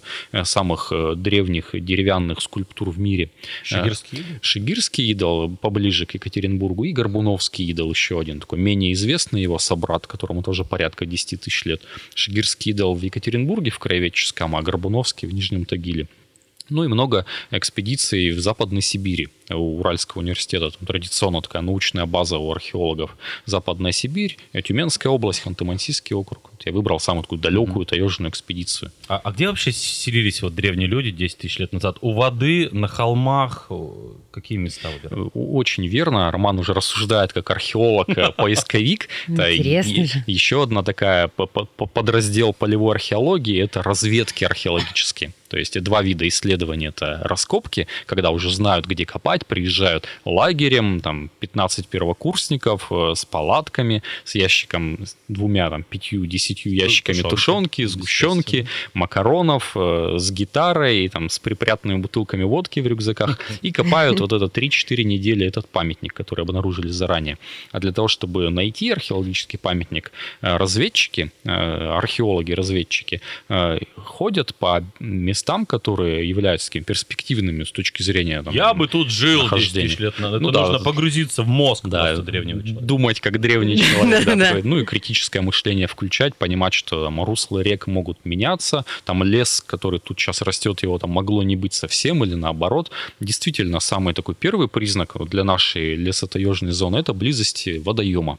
самых 0.44 0.92
древних 1.16 1.70
деревянных 1.72 2.40
скульптур 2.40 2.90
в 2.90 3.00
мире. 3.00 3.30
Шигирский 3.64 4.18
идол? 4.18 4.38
Шигирский 4.40 5.10
идол 5.10 5.56
поближе 5.56 6.06
к 6.06 6.14
Екатеринбургу 6.14 6.84
и 6.84 6.92
Горбуновский 6.92 7.66
идол 7.66 7.90
еще 7.90 8.20
один, 8.20 8.40
такой 8.40 8.58
менее 8.60 8.92
известный 8.92 9.42
его 9.42 9.58
собрат, 9.58 10.06
которому 10.06 10.42
тоже 10.42 10.64
порядка 10.64 11.04
10 11.04 11.40
тысяч 11.40 11.64
лет. 11.64 11.82
Шигирский 12.14 12.70
идол 12.70 12.94
в 12.94 13.02
Екатеринбурге 13.02 13.70
в 13.70 13.78
Краеведческом, 13.78 14.54
а 14.54 14.62
Горбуновский 14.62 15.26
в 15.26 15.34
Нижнем 15.34 15.64
Тагиле. 15.64 16.06
Ну 16.68 16.84
и 16.84 16.88
много 16.88 17.26
экспедиций 17.50 18.30
в 18.30 18.40
Западной 18.40 18.82
Сибири 18.82 19.28
у 19.54 19.80
Уральского 19.80 20.22
университета. 20.22 20.70
Там 20.70 20.86
традиционно 20.86 21.42
такая 21.42 21.62
научная 21.62 22.06
база 22.06 22.38
у 22.38 22.50
археологов. 22.50 23.16
Западная 23.46 23.92
Сибирь, 23.92 24.38
Тюменская 24.64 25.12
область, 25.12 25.42
Ханты-Мансийский 25.44 26.14
округ. 26.14 26.50
Я 26.64 26.72
выбрал 26.72 27.00
самую 27.00 27.24
такую 27.24 27.40
далекую 27.40 27.86
таежную 27.86 28.30
экспедицию. 28.30 28.92
А, 29.08 29.20
а 29.22 29.32
где 29.32 29.48
вообще 29.48 29.72
селились 29.72 30.42
вот 30.42 30.54
древние 30.54 30.86
люди 30.86 31.10
10 31.10 31.38
тысяч 31.38 31.58
лет 31.58 31.72
назад? 31.72 31.96
У 32.00 32.12
воды, 32.12 32.68
на 32.72 32.88
холмах? 32.88 33.70
Какие 34.30 34.58
места 34.58 34.88
выбирали? 34.90 35.30
Очень 35.34 35.86
верно. 35.86 36.30
Роман 36.30 36.58
уже 36.58 36.72
рассуждает 36.72 37.32
как 37.32 37.50
археолог, 37.50 38.08
э, 38.10 38.32
поисковик. 38.36 39.08
Интересно 39.28 40.22
Еще 40.26 40.62
одна 40.62 40.82
такая 40.82 41.28
подраздел 41.28 42.52
полевой 42.52 42.94
археологии– 42.94 43.60
это 43.62 43.82
разведки 43.82 44.44
археологические. 44.44 45.32
То 45.48 45.58
есть 45.58 45.78
два 45.82 46.02
вида 46.02 46.26
исследований– 46.26 46.86
это 46.88 47.20
раскопки, 47.24 47.86
когда 48.06 48.30
уже 48.30 48.50
знают, 48.50 48.86
где 48.86 49.04
копать, 49.04 49.41
приезжают 49.46 50.06
лагерем, 50.24 51.00
там 51.00 51.30
15 51.40 51.88
первокурсников 51.88 52.90
э, 52.90 53.12
с 53.14 53.24
палатками, 53.24 54.02
с 54.24 54.34
ящиком, 54.34 54.98
с 55.04 55.16
двумя, 55.28 55.70
там, 55.70 55.82
пятью, 55.82 56.26
десятью 56.26 56.74
ящиками 56.74 57.22
тушенки, 57.22 57.30
тушенки 57.30 57.84
сгущенки, 57.84 58.66
макаронов, 58.94 59.72
э, 59.76 60.16
с 60.18 60.30
гитарой, 60.30 61.08
там, 61.08 61.28
с 61.28 61.38
припрятанными 61.38 62.00
бутылками 62.00 62.44
водки 62.44 62.80
в 62.80 62.86
рюкзаках, 62.86 63.38
и 63.62 63.72
копают 63.72 64.20
вот 64.20 64.32
это 64.32 64.46
3-4 64.46 65.04
недели 65.04 65.46
этот 65.46 65.68
памятник, 65.68 66.14
который 66.14 66.42
обнаружили 66.42 66.88
заранее. 66.88 67.38
А 67.70 67.80
для 67.80 67.92
того, 67.92 68.08
чтобы 68.08 68.50
найти 68.50 68.90
археологический 68.90 69.58
памятник, 69.58 70.12
э, 70.40 70.56
разведчики, 70.56 71.30
археологи-разведчики 71.44 73.20
ходят 73.96 74.54
по 74.54 74.84
местам, 75.00 75.52
местам, 75.52 75.66
которые 75.66 76.28
являются 76.28 76.68
такими 76.68 76.84
перспективными 76.84 77.64
с 77.64 77.72
точки 77.72 78.02
зрения... 78.02 78.42
Там, 78.42 78.54
Я 78.54 78.74
бы 78.74 78.86
тут 78.88 79.10
жил 79.10 79.31
жил 79.32 79.40
10 79.42 79.50
нахождение. 79.52 79.88
тысяч 79.88 79.98
лет 80.00 80.18
назад. 80.20 80.40
Ну 80.40 80.48
Это 80.50 80.58
да. 80.58 80.66
нужно 80.68 80.84
погрузиться 80.84 81.42
в 81.42 81.48
мозг 81.48 81.86
Да, 81.86 82.04
просто 82.06 82.22
древнего 82.22 82.60
человека. 82.62 82.84
думать 82.84 83.20
как 83.20 83.40
древний 83.40 83.76
человек. 83.78 84.64
Ну 84.64 84.78
и 84.78 84.84
критическое 84.84 85.40
мышление 85.40 85.86
включать, 85.86 86.34
понимать, 86.36 86.74
что 86.74 87.04
там 87.04 87.22
русла 87.24 87.60
рек 87.60 87.86
могут 87.86 88.24
меняться, 88.24 88.84
там 89.04 89.22
лес, 89.24 89.60
который 89.66 89.98
тут 90.00 90.18
сейчас 90.20 90.42
растет, 90.42 90.82
его 90.82 90.98
там 90.98 91.10
могло 91.10 91.42
не 91.42 91.56
быть 91.56 91.74
совсем 91.74 92.24
или 92.24 92.34
наоборот. 92.34 92.90
Действительно, 93.20 93.80
самый 93.80 94.14
такой 94.14 94.34
первый 94.34 94.68
признак 94.68 95.14
вот 95.16 95.28
для 95.30 95.44
нашей 95.44 95.94
лесотаежной 95.96 96.72
зоны 96.72 96.98
это 96.98 97.12
близость 97.12 97.68
водоема. 97.84 98.38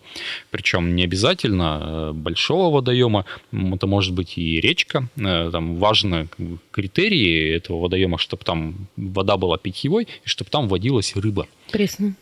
Причем 0.52 0.96
не 0.96 1.04
обязательно 1.04 1.80
э, 1.82 2.12
большого 2.14 2.74
водоема, 2.74 3.26
это 3.52 3.88
может 3.88 4.14
быть 4.14 4.38
и 4.38 4.60
речка. 4.62 5.08
Э, 5.18 5.50
Там 5.52 5.76
важны 5.78 6.28
критерии 6.72 7.56
этого 7.56 7.80
водоема, 7.82 8.18
чтобы 8.18 8.44
там 8.44 8.88
вода 8.98 9.38
была 9.38 9.58
питьевой 9.58 10.04
и 10.04 10.28
чтобы 10.28 10.50
там 10.50 10.68
водилась 10.74 11.16
рыба. 11.16 11.48
Пресно. 11.74 12.14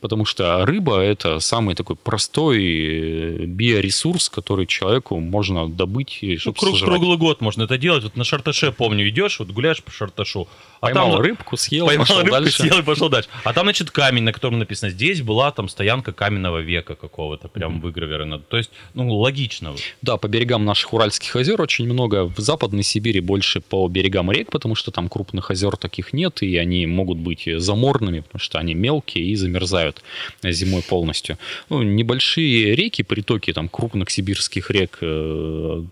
Потому 0.00 0.24
что 0.24 0.64
рыба 0.64 1.00
это 1.00 1.40
самый 1.40 1.74
такой 1.74 1.96
простой 1.96 2.62
э, 2.64 3.44
биоресурс, 3.44 4.28
который 4.30 4.66
человеку 4.66 5.18
можно 5.18 5.68
добыть, 5.68 6.20
Ну, 6.22 6.38
чтобы 6.38 6.56
круг- 6.56 6.72
сожрать. 6.78 6.90
круглый 6.90 7.18
год 7.18 7.40
можно 7.40 7.64
это 7.64 7.76
делать. 7.76 8.04
Вот 8.04 8.16
на 8.16 8.22
Шарташе, 8.24 8.70
помню, 8.72 9.08
идешь, 9.08 9.40
вот 9.40 9.48
гуляешь 9.50 9.82
по 9.82 9.90
Шарташу, 9.90 10.46
а 10.80 10.86
Поймал 10.86 11.10
там 11.12 11.20
рыбку, 11.20 11.56
съел, 11.58 11.86
поймал 11.86 12.06
пошел 12.06 12.20
рыбку, 12.22 12.32
дальше. 12.32 12.62
съел 12.62 12.78
и 12.78 12.82
пошел 12.82 13.08
дальше. 13.10 13.28
А 13.44 13.52
там, 13.52 13.66
значит, 13.66 13.90
камень, 13.90 14.22
на 14.22 14.32
котором 14.32 14.58
написано, 14.60 14.90
здесь 14.90 15.20
была 15.20 15.50
там 15.50 15.68
стоянка 15.68 16.12
каменного 16.12 16.58
века 16.60 16.94
какого-то, 16.94 17.48
прям 17.48 17.80
выгравировано. 17.80 18.38
То 18.38 18.56
есть, 18.56 18.70
ну, 18.94 19.12
логично. 19.18 19.74
Да, 20.02 20.16
по 20.16 20.28
берегам 20.28 20.64
наших 20.64 20.94
Уральских 20.94 21.34
озер 21.36 21.60
очень 21.60 21.84
много. 21.84 22.24
В 22.24 22.38
Западной 22.38 22.82
Сибири 22.84 23.20
больше 23.20 23.60
по 23.60 23.86
берегам 23.88 24.30
рек, 24.30 24.50
потому 24.50 24.74
что 24.76 24.90
там 24.92 25.08
крупных 25.08 25.50
озер 25.50 25.76
таких 25.76 26.12
нет, 26.12 26.42
и 26.42 26.56
они 26.56 26.86
могут 26.86 27.18
быть 27.18 27.46
заморными, 27.56 28.20
потому 28.20 28.40
что 28.40 28.58
они 28.58 28.72
мелкие 28.74 28.99
и 29.08 29.34
замерзают 29.34 30.02
зимой 30.42 30.82
полностью. 30.82 31.38
Ну, 31.68 31.82
небольшие 31.82 32.74
реки, 32.74 33.02
притоки 33.02 33.52
там 33.52 33.68
крупных 33.68 34.10
сибирских 34.10 34.70
рек 34.70 34.98
э, 35.00 35.84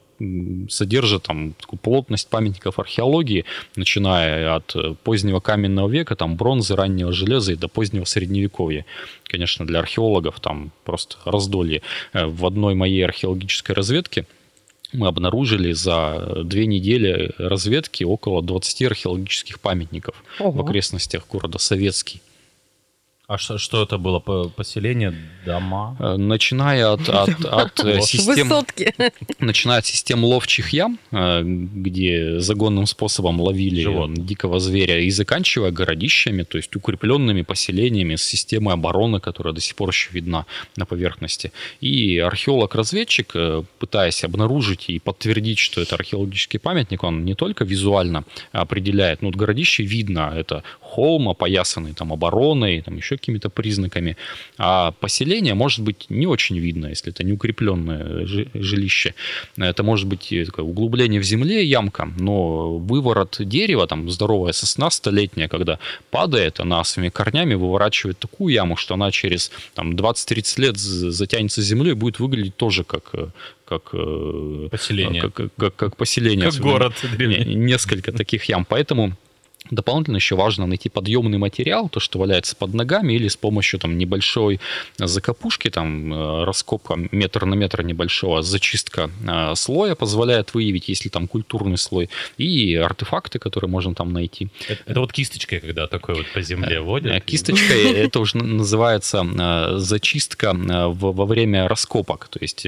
содержат 0.68 1.24
там 1.24 1.52
такую 1.54 1.78
плотность 1.78 2.28
памятников 2.28 2.78
археологии, 2.78 3.44
начиная 3.76 4.56
от 4.56 4.74
э, 4.74 4.94
позднего 5.04 5.40
каменного 5.40 5.88
века, 5.88 6.16
там 6.16 6.36
бронзы, 6.36 6.74
раннего 6.74 7.12
железа 7.12 7.52
и 7.52 7.56
до 7.56 7.68
позднего 7.68 8.04
средневековья. 8.04 8.84
Конечно, 9.24 9.66
для 9.66 9.80
археологов 9.80 10.40
там 10.40 10.70
просто 10.84 11.16
раздолье. 11.24 11.82
Э, 12.12 12.26
В 12.26 12.46
одной 12.46 12.74
моей 12.74 13.04
археологической 13.04 13.74
разведке 13.74 14.26
мы 14.92 15.06
обнаружили 15.06 15.72
за 15.72 16.42
две 16.44 16.66
недели 16.66 17.32
разведки 17.38 18.04
около 18.04 18.42
20 18.42 18.82
археологических 18.82 19.60
памятников 19.60 20.14
в 20.38 20.42
Ого. 20.42 20.62
окрестностях 20.62 21.26
города 21.28 21.58
Советский. 21.58 22.22
А 23.28 23.36
что, 23.36 23.58
что 23.58 23.82
это 23.82 23.98
было? 23.98 24.20
По- 24.20 24.48
Поселение, 24.48 25.14
дома? 25.44 25.94
Э, 26.00 26.16
Начиная 26.16 26.92
от, 26.92 27.06
от, 27.10 27.44
от 27.44 27.84
э, 27.84 28.00
систем, 28.00 28.48
Высотки. 28.48 28.94
начиная 29.38 29.80
от 29.80 29.84
систем 29.86 30.24
ловчих 30.24 30.70
ям, 30.70 30.98
э, 31.12 31.42
где 31.44 32.40
загонным 32.40 32.86
способом 32.86 33.38
ловили 33.38 33.82
Животных. 33.82 34.24
дикого 34.24 34.58
зверя, 34.60 34.98
и 35.00 35.10
заканчивая 35.10 35.70
городищами, 35.72 36.42
то 36.42 36.56
есть 36.56 36.74
укрепленными 36.74 37.42
поселениями 37.42 38.16
с 38.16 38.22
системой 38.22 38.72
обороны, 38.72 39.20
которая 39.20 39.52
до 39.52 39.60
сих 39.60 39.76
пор 39.76 39.90
еще 39.90 40.08
видна 40.12 40.46
на 40.76 40.86
поверхности. 40.86 41.52
И 41.82 42.16
археолог-разведчик, 42.16 43.34
пытаясь 43.78 44.24
обнаружить 44.24 44.88
и 44.88 44.98
подтвердить, 45.00 45.58
что 45.58 45.82
это 45.82 45.96
археологический 45.96 46.58
памятник, 46.58 47.04
он 47.04 47.26
не 47.26 47.34
только 47.34 47.64
визуально 47.66 48.24
определяет, 48.52 49.20
ну, 49.20 49.28
вот 49.28 49.36
городище 49.36 49.82
видно, 49.82 50.32
это 50.34 50.62
холм, 50.80 51.28
опоясанный 51.28 51.92
там 51.92 52.10
обороной, 52.10 52.80
там 52.80 52.96
еще 52.96 53.17
какими-то 53.18 53.50
признаками, 53.50 54.16
а 54.58 54.92
поселение 55.00 55.54
может 55.54 55.80
быть 55.80 56.06
не 56.10 56.26
очень 56.26 56.58
видно, 56.58 56.86
если 56.86 57.12
это 57.12 57.24
не 57.24 57.32
укрепленное 57.32 58.26
жи- 58.26 58.48
жилище. 58.54 59.14
Это 59.56 59.82
может 59.82 60.06
быть 60.06 60.32
такое 60.46 60.64
углубление 60.64 61.20
в 61.20 61.24
земле, 61.24 61.64
ямка, 61.64 62.08
но 62.18 62.78
выворот 62.78 63.36
дерева, 63.40 63.86
там 63.86 64.10
здоровая 64.10 64.52
сосна 64.52 64.90
столетняя, 64.90 65.48
когда 65.48 65.78
падает, 66.10 66.60
она 66.60 66.84
своими 66.84 67.10
корнями 67.10 67.54
выворачивает 67.54 68.18
такую 68.18 68.54
яму, 68.54 68.76
что 68.76 68.94
она 68.94 69.10
через 69.10 69.50
там, 69.74 69.92
20-30 69.94 70.60
лет 70.60 70.76
затянется 70.78 71.62
землей 71.62 71.92
и 71.92 71.94
будет 71.94 72.18
выглядеть 72.20 72.56
тоже 72.56 72.84
как, 72.84 73.12
как, 73.64 73.82
э, 73.92 74.68
Поселение. 74.70 75.22
как, 75.22 75.34
как- 75.56 75.76
как- 75.76 75.96
поселение. 75.96 76.50
Как 76.50 76.60
город 76.60 76.94
несколько 77.46 78.12
таких 78.12 78.44
ям. 78.48 78.64
Поэтому 78.64 79.12
Дополнительно 79.70 80.16
еще 80.16 80.36
важно 80.36 80.66
найти 80.66 80.88
подъемный 80.88 81.38
материал, 81.38 81.88
то, 81.88 82.00
что 82.00 82.18
валяется 82.18 82.56
под 82.56 82.74
ногами, 82.74 83.12
или 83.14 83.28
с 83.28 83.36
помощью 83.36 83.80
там, 83.80 83.98
небольшой 83.98 84.60
закопушки, 84.98 85.70
там, 85.70 86.12
э, 86.12 86.44
раскопка 86.44 86.96
метр 87.12 87.44
на 87.44 87.54
метр 87.54 87.82
небольшого, 87.82 88.42
зачистка 88.42 89.10
э, 89.26 89.54
слоя 89.54 89.94
позволяет 89.94 90.54
выявить, 90.54 90.88
если 90.88 91.08
там 91.08 91.28
культурный 91.28 91.78
слой, 91.78 92.08
и 92.38 92.74
артефакты, 92.74 93.38
которые 93.38 93.70
можем 93.70 93.94
там 93.94 94.12
найти. 94.12 94.48
Это, 94.68 94.82
это 94.86 95.00
вот 95.00 95.12
кисточкой, 95.12 95.60
когда 95.60 95.86
такой 95.86 96.16
вот 96.16 96.26
по 96.32 96.40
земле 96.40 96.80
водят. 96.80 97.12
Э, 97.12 97.20
Кисточкой 97.20 97.92
это 98.04 98.20
уже 98.20 98.38
называется 98.38 99.24
зачистка 99.78 100.54
во 100.54 101.26
время 101.26 101.68
раскопок. 101.68 102.28
То 102.28 102.38
есть 102.40 102.66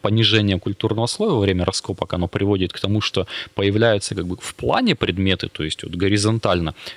понижение 0.00 0.58
культурного 0.58 1.06
слоя 1.06 1.30
во 1.30 1.40
время 1.40 1.64
раскопок, 1.64 2.12
оно 2.14 2.28
приводит 2.28 2.72
к 2.72 2.80
тому, 2.80 3.00
что 3.00 3.26
появляются 3.54 4.14
как 4.14 4.26
бы 4.26 4.36
в 4.40 4.54
плане 4.54 4.94
предметы, 4.94 5.48
то 5.48 5.64
есть 5.64 5.82
вот 5.82 5.92
горизонтально. 5.92 6.29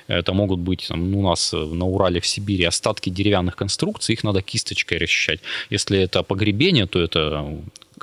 Это 0.06 0.32
могут 0.32 0.60
быть 0.60 0.86
там, 0.88 1.14
у 1.16 1.22
нас 1.22 1.52
на 1.52 1.86
Урале, 1.86 2.20
в 2.20 2.26
Сибири 2.26 2.64
остатки 2.64 3.10
деревянных 3.10 3.56
конструкций, 3.56 4.14
их 4.14 4.24
надо 4.24 4.42
кисточкой 4.42 4.98
расчищать. 4.98 5.40
Если 5.70 5.98
это 5.98 6.22
погребение, 6.22 6.86
то 6.86 7.00
это 7.00 7.44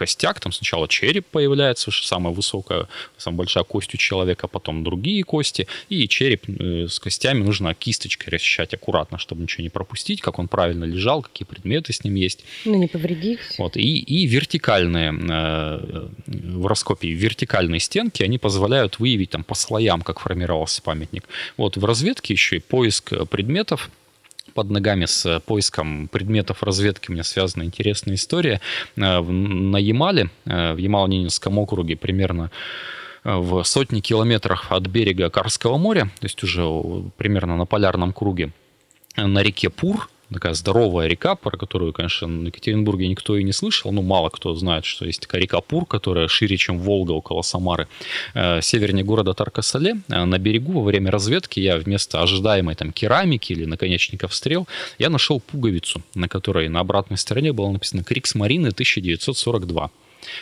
костяк, 0.02 0.40
там 0.40 0.52
сначала 0.52 0.88
череп 0.88 1.28
появляется, 1.28 1.92
самая 1.92 2.34
высокая, 2.34 2.88
самая 3.18 3.38
большая 3.38 3.64
кость 3.64 3.94
у 3.94 3.98
человека, 3.98 4.48
потом 4.48 4.84
другие 4.84 5.24
кости, 5.24 5.68
и 5.90 6.08
череп 6.08 6.50
э, 6.50 6.88
с 6.88 7.00
костями 7.00 7.44
нужно 7.44 7.76
кисточкой 7.76 8.32
расчищать 8.32 8.74
аккуратно, 8.74 9.20
чтобы 9.20 9.44
ничего 9.44 9.62
не 9.62 9.70
пропустить, 9.70 10.22
как 10.22 10.40
он 10.40 10.48
правильно 10.48 10.86
лежал, 10.86 11.22
какие 11.22 11.46
предметы 11.46 11.94
с 11.94 12.04
ним 12.04 12.16
есть. 12.16 12.44
Ну, 12.66 12.76
не 12.78 12.88
повредись. 12.88 13.60
Вот. 13.60 13.78
И, 13.78 14.00
и 14.00 14.26
вертикальные 14.26 15.14
э, 15.14 16.08
в 16.26 16.66
раскопе 16.66 17.10
вертикальные 17.10 17.80
стенки, 17.80 18.24
они 18.24 18.40
позволяют 18.40 18.98
выявить 18.98 19.30
там 19.30 19.44
по 19.44 19.54
слоям, 19.54 20.02
как 20.02 20.20
формировался 20.20 20.82
памятник. 20.82 21.26
Вот 21.58 21.78
в 21.78 21.86
разведке 21.86 22.34
еще 22.34 22.56
и 22.56 22.60
поиск 22.60 23.14
предметов 23.30 23.92
под 24.54 24.70
ногами 24.70 25.06
с 25.06 25.26
э, 25.26 25.40
поиском 25.40 26.08
предметов 26.08 26.64
разведки 26.64 27.10
у 27.10 27.14
меня 27.14 27.24
связана 27.24 27.64
интересная 27.64 28.16
история. 28.16 28.62
Э, 28.96 29.22
На 29.22 29.78
Ямале, 29.78 30.30
э, 30.46 30.74
в 30.74 30.78
Ямало-Ненецком 30.78 31.58
округе, 31.58 31.96
примерно 31.96 32.52
в 33.24 33.64
сотни 33.64 34.00
километрах 34.00 34.72
от 34.72 34.88
берега 34.88 35.30
Карского 35.30 35.78
моря, 35.78 36.06
то 36.20 36.26
есть 36.26 36.42
уже 36.44 36.64
примерно 37.18 37.56
на 37.56 37.68
полярном 37.68 38.14
круге, 38.14 38.52
на 39.16 39.44
реке 39.44 39.70
Пур, 39.70 40.10
такая 40.34 40.54
здоровая 40.54 41.08
река, 41.08 41.36
про 41.36 41.58
которую, 41.58 41.94
конечно, 41.94 42.28
в 42.28 42.46
Екатеринбурге 42.46 43.08
никто 43.08 43.38
и 43.38 43.44
не 43.44 43.54
слышал, 43.54 43.92
ну, 43.92 44.02
мало 44.02 44.30
кто 44.30 44.56
знает, 44.56 44.86
что 44.86 45.06
есть 45.06 45.22
такая 45.22 45.42
река 45.42 45.62
Пур, 45.62 45.86
которая 45.86 46.28
шире, 46.28 46.58
чем 46.58 46.80
Волга 46.80 47.12
около 47.12 47.42
Самары, 47.42 47.88
Э, 48.34 48.62
севернее 48.62 49.04
города 49.04 49.34
Таркасале, 49.34 49.98
э, 50.08 50.26
на 50.26 50.38
берегу 50.38 50.74
во 50.74 50.84
время 50.84 51.12
разведки 51.12 51.60
я 51.60 51.78
вместо 51.78 52.22
ожидаемой 52.22 52.76
там 52.76 52.92
керамики 52.92 53.54
или 53.54 53.66
наконечников 53.66 54.34
стрел, 54.34 54.68
я 55.00 55.10
нашел 55.10 55.40
пуговицу, 55.40 56.02
на 56.16 56.28
которой 56.28 56.70
на 56.70 56.80
обратной 56.80 57.18
стороне 57.18 57.54
было 57.54 57.72
написано 57.72 58.04
«Крикс 58.04 58.36
Марины 58.36 58.68
1942». 58.68 59.90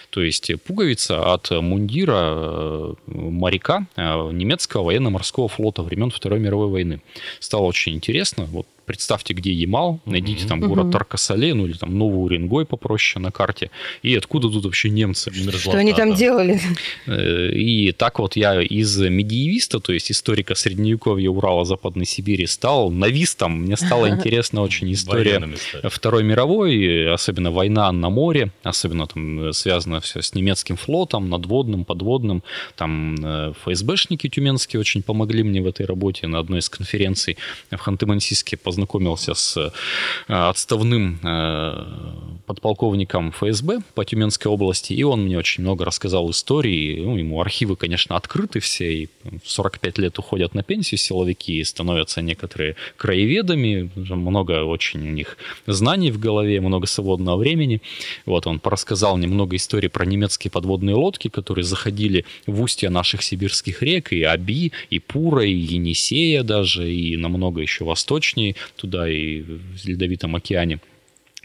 То 0.10 0.22
есть 0.22 0.52
пуговица 0.66 1.34
от 1.34 1.52
мундира 1.52 2.20
э, 2.36 2.94
моряка 3.08 3.86
э, 3.96 4.32
немецкого 4.32 4.84
военно-морского 4.84 5.48
флота 5.48 5.84
времен 5.84 6.10
Второй 6.10 6.40
мировой 6.40 6.68
войны. 6.68 7.02
Стало 7.40 7.64
очень 7.64 7.94
интересно. 7.94 8.46
Вот 8.46 8.66
представьте, 8.86 9.36
где 9.36 9.52
Ямал, 9.54 10.00
найдите 10.06 10.48
там 10.48 10.62
город 10.62 10.86
Мгм. 10.86 10.94
Таркасале, 10.94 11.54
ну 11.54 11.68
или 11.68 11.74
там 11.74 11.96
Новый 11.96 12.26
Уренгой 12.26 12.66
попроще 12.66 13.22
на 13.22 13.32
карте, 13.32 13.70
и 14.02 14.16
откуда 14.16 14.50
тут 14.50 14.66
вообще 14.66 14.90
немцы. 14.90 15.32
Что 15.32 15.78
они 15.78 15.94
там 15.94 16.16
делали? 16.16 16.60
Э, 17.06 17.52
И 17.52 17.92
так 17.92 18.18
вот 18.18 18.36
я 18.36 18.60
из 18.60 18.98
медиевиста, 18.98 19.80
то 19.80 19.94
есть 19.94 20.10
историка 20.12 20.56
средневековья 20.56 21.30
Урала, 21.30 21.66
Западной 21.66 22.08
Сибири, 22.08 22.48
стал 22.48 22.90
новистом. 22.90 23.62
Мне 23.62 23.78
стала 23.78 24.10
интересна 24.10 24.64
очень 24.64 24.92
история 24.92 25.48
Второй 25.84 26.24
мировой, 26.24 26.76
и 26.76 27.04
особенно 27.04 27.52
война 27.52 27.92
на 27.92 28.10
море, 28.10 28.50
особенно 28.64 29.06
там 29.06 29.50
э, 29.50 29.54
связано 30.00 30.02
все 30.02 30.22
с 30.22 30.34
немецким 30.34 30.76
флотом, 30.76 31.30
надводным, 31.30 31.86
подводным. 31.86 32.44
Там 32.76 33.16
э, 33.16 33.54
ФСБшники 33.64 34.30
тюменские 34.30 34.80
очень 34.80 35.04
помогли 35.04 35.44
мне 35.44 35.62
в 35.62 35.68
этой 35.68 35.86
работе. 35.86 36.28
На 36.28 36.40
одной 36.40 36.60
из 36.60 36.70
конференций 36.70 37.38
в 37.72 37.76
Ханты-Мансийске 37.76 38.58
познакомился 38.58 39.34
с 39.34 39.72
отставным 40.28 41.20
подполковником 42.46 43.32
ФСБ 43.32 43.80
по 43.94 44.04
Тюменской 44.04 44.52
области, 44.52 44.94
и 44.94 45.04
он 45.04 45.22
мне 45.22 45.38
очень 45.38 45.64
много 45.64 45.86
рассказал 45.86 46.30
истории. 46.30 47.02
Ну, 47.02 47.18
ему 47.18 47.42
архивы, 47.42 47.76
конечно, 47.76 48.16
открыты 48.16 48.60
все, 48.60 49.04
и 49.04 49.08
в 49.24 49.50
45 49.50 50.00
лет 50.00 50.20
уходят 50.20 50.56
на 50.56 50.64
пенсию 50.64 50.98
силовики, 50.98 51.60
и 51.60 51.64
становятся 51.64 52.22
некоторые 52.22 52.76
краеведами, 52.98 53.90
много 53.96 54.64
очень 54.64 55.08
у 55.08 55.12
них 55.12 55.38
знаний 55.68 56.12
в 56.12 56.20
голове, 56.20 56.62
много 56.62 56.88
свободного 56.88 57.38
времени. 57.38 57.82
Вот 58.26 58.48
он 58.48 58.60
рассказал 58.64 59.18
немного 59.18 59.56
историй 59.56 59.89
про 59.90 60.06
немецкие 60.06 60.52
подводные 60.52 60.96
лодки, 60.96 61.28
которые 61.28 61.64
заходили 61.64 62.26
в 62.48 62.62
устья 62.62 62.90
наших 62.90 63.24
сибирских 63.24 63.82
рек, 63.84 64.14
и 64.14 64.24
Аби, 64.24 64.72
и 64.90 65.00
Пура, 65.00 65.46
и 65.46 65.54
Енисея 65.54 66.44
даже, 66.44 66.92
и 66.92 67.18
намного 67.18 67.62
еще 67.62 67.86
восточнее, 67.86 68.56
туда 68.76 69.10
и 69.10 69.42
в 69.42 69.86
Ледовитом 69.86 70.36
океане 70.36 70.80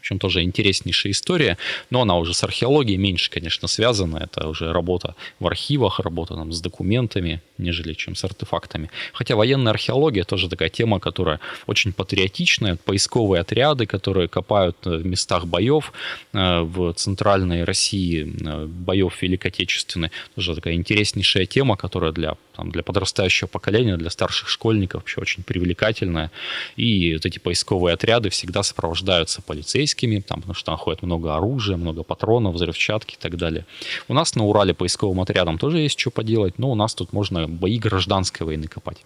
общем, 0.05 0.19
тоже 0.19 0.43
интереснейшая 0.43 1.13
история, 1.13 1.57
но 1.91 2.03
она 2.03 2.17
уже 2.17 2.35
с 2.35 2.45
археологией 2.45 2.99
меньше, 2.99 3.31
конечно, 3.31 3.69
связана. 3.69 4.19
Это 4.19 4.49
уже 4.49 4.73
работа 4.73 5.15
в 5.41 5.47
архивах, 5.47 6.01
работа 6.01 6.35
там, 6.35 6.53
с 6.53 6.61
документами, 6.61 7.41
нежели 7.59 7.95
чем 7.95 8.15
с 8.15 8.25
артефактами. 8.25 8.91
Хотя 9.13 9.35
военная 9.35 9.73
археология 9.73 10.25
тоже 10.25 10.49
такая 10.49 10.69
тема, 10.69 11.01
которая 11.01 11.41
очень 11.67 11.93
патриотичная. 11.93 12.77
Поисковые 12.77 13.41
отряды, 13.41 13.87
которые 13.87 14.29
копают 14.29 14.77
в 14.85 15.07
местах 15.07 15.47
боев 15.47 15.93
э, 16.33 16.61
в 16.61 16.93
центральной 16.93 17.65
России, 17.65 18.25
э, 18.25 18.67
боев 18.67 19.23
Великой 19.23 19.49
Отечественной. 19.49 20.11
Тоже 20.35 20.55
такая 20.55 20.75
интереснейшая 20.75 21.47
тема, 21.47 21.77
которая 21.77 22.13
для, 22.13 22.37
там, 22.57 22.71
для 22.71 22.83
подрастающего 22.83 23.49
поколения, 23.49 23.97
для 23.97 24.11
старших 24.11 24.49
школьников 24.49 25.03
вообще 25.03 25.21
очень 25.21 25.43
привлекательная. 25.43 26.31
И 26.77 27.15
вот 27.15 27.27
эти 27.27 27.39
поисковые 27.39 27.95
отряды 27.95 28.31
всегда 28.31 28.63
сопровождаются 28.63 29.43
полицейскими 29.43 30.21
там, 30.21 30.41
потому 30.41 30.55
что 30.55 30.67
там 30.67 30.77
ходит 30.77 31.03
много 31.03 31.37
оружия, 31.37 31.77
много 31.77 32.03
патронов, 32.03 32.55
взрывчатки 32.55 33.15
и 33.15 33.19
так 33.19 33.37
далее. 33.37 33.67
У 34.09 34.15
нас 34.15 34.35
на 34.35 34.45
Урале 34.45 34.75
поисковым 34.75 35.21
отрядом 35.21 35.59
тоже 35.59 35.79
есть 35.79 35.99
что 35.99 36.11
поделать, 36.11 36.59
но 36.59 36.71
у 36.71 36.75
нас 36.75 36.95
тут 36.95 37.13
можно 37.13 37.49
бои 37.49 37.79
гражданской 37.79 38.47
войны 38.47 38.67
копать 38.69 38.99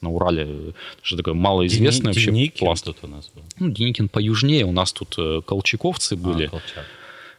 на 0.00 0.10
Урале, 0.10 0.72
что 1.02 1.18
такое 1.18 1.34
малоизвестный 1.34 2.12
Дени, 2.12 2.14
вообще 2.14 2.30
Деникин 2.30 2.66
пласт. 2.66 2.84
тут 2.86 2.96
у 3.02 3.06
нас 3.06 3.30
был. 3.34 3.42
Ну, 3.58 3.70
Деникин 3.70 4.08
поюжнее, 4.08 4.64
у 4.64 4.72
нас 4.72 4.90
тут 4.92 5.14
э, 5.18 5.42
колчаковцы 5.44 6.16
были. 6.16 6.46
А, 6.46 6.48
Колчак. 6.48 6.86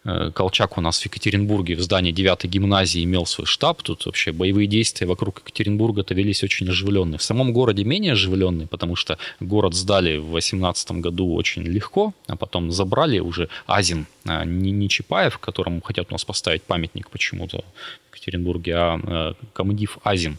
Э, 0.05 0.31
Колчак 0.33 0.77
у 0.77 0.81
нас 0.81 0.99
в 0.99 1.05
Екатеринбурге 1.05 1.75
в 1.75 1.81
здании 1.81 2.11
9 2.11 2.45
гимназии 2.45 3.03
имел 3.03 3.25
свой 3.25 3.47
штаб. 3.47 3.81
Тут 3.81 4.05
вообще 4.05 4.31
боевые 4.31 4.67
действия 4.67 5.07
вокруг 5.07 5.39
Екатеринбурга-то 5.39 6.13
велись 6.13 6.43
очень 6.43 6.69
оживленные. 6.69 7.17
В 7.17 7.23
самом 7.23 7.53
городе 7.53 7.83
менее 7.83 8.13
оживленные, 8.13 8.67
потому 8.67 8.95
что 8.95 9.17
город 9.39 9.73
сдали 9.73 10.17
в 10.17 10.31
18 10.31 10.91
году 10.91 11.33
очень 11.33 11.63
легко, 11.63 12.13
а 12.27 12.35
потом 12.35 12.71
забрали 12.71 13.19
уже 13.19 13.49
Азин, 13.65 14.07
не, 14.25 14.71
не 14.71 14.89
Чапаев, 14.89 15.37
которому 15.37 15.81
хотят 15.81 16.07
у 16.09 16.13
нас 16.13 16.23
поставить 16.23 16.63
памятник 16.63 17.09
почему-то 17.09 17.63
в 18.11 18.15
Екатеринбурге, 18.15 18.75
а 18.75 18.99
э, 19.03 19.45
комдив 19.53 19.97
Азин. 20.03 20.37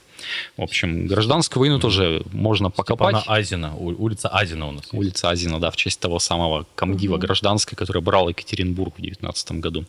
В 0.56 0.62
общем, 0.62 1.06
гражданскую 1.06 1.60
войну 1.60 1.78
тоже 1.78 2.22
можно 2.32 2.70
покопать. 2.70 3.16
Степана 3.16 3.36
Азина, 3.36 3.76
улица 3.76 4.28
Азина 4.28 4.68
у 4.68 4.72
нас. 4.72 4.84
Есть. 4.84 4.94
Улица 4.94 5.30
Азина, 5.30 5.60
да, 5.60 5.70
в 5.70 5.76
честь 5.76 6.00
того 6.00 6.18
самого 6.18 6.66
комдива 6.74 7.14
угу. 7.14 7.22
гражданской, 7.22 7.76
который 7.76 8.00
брал 8.00 8.28
Екатеринбург 8.28 8.94
в 8.96 9.02
19 9.02 9.52
году. 9.52 9.84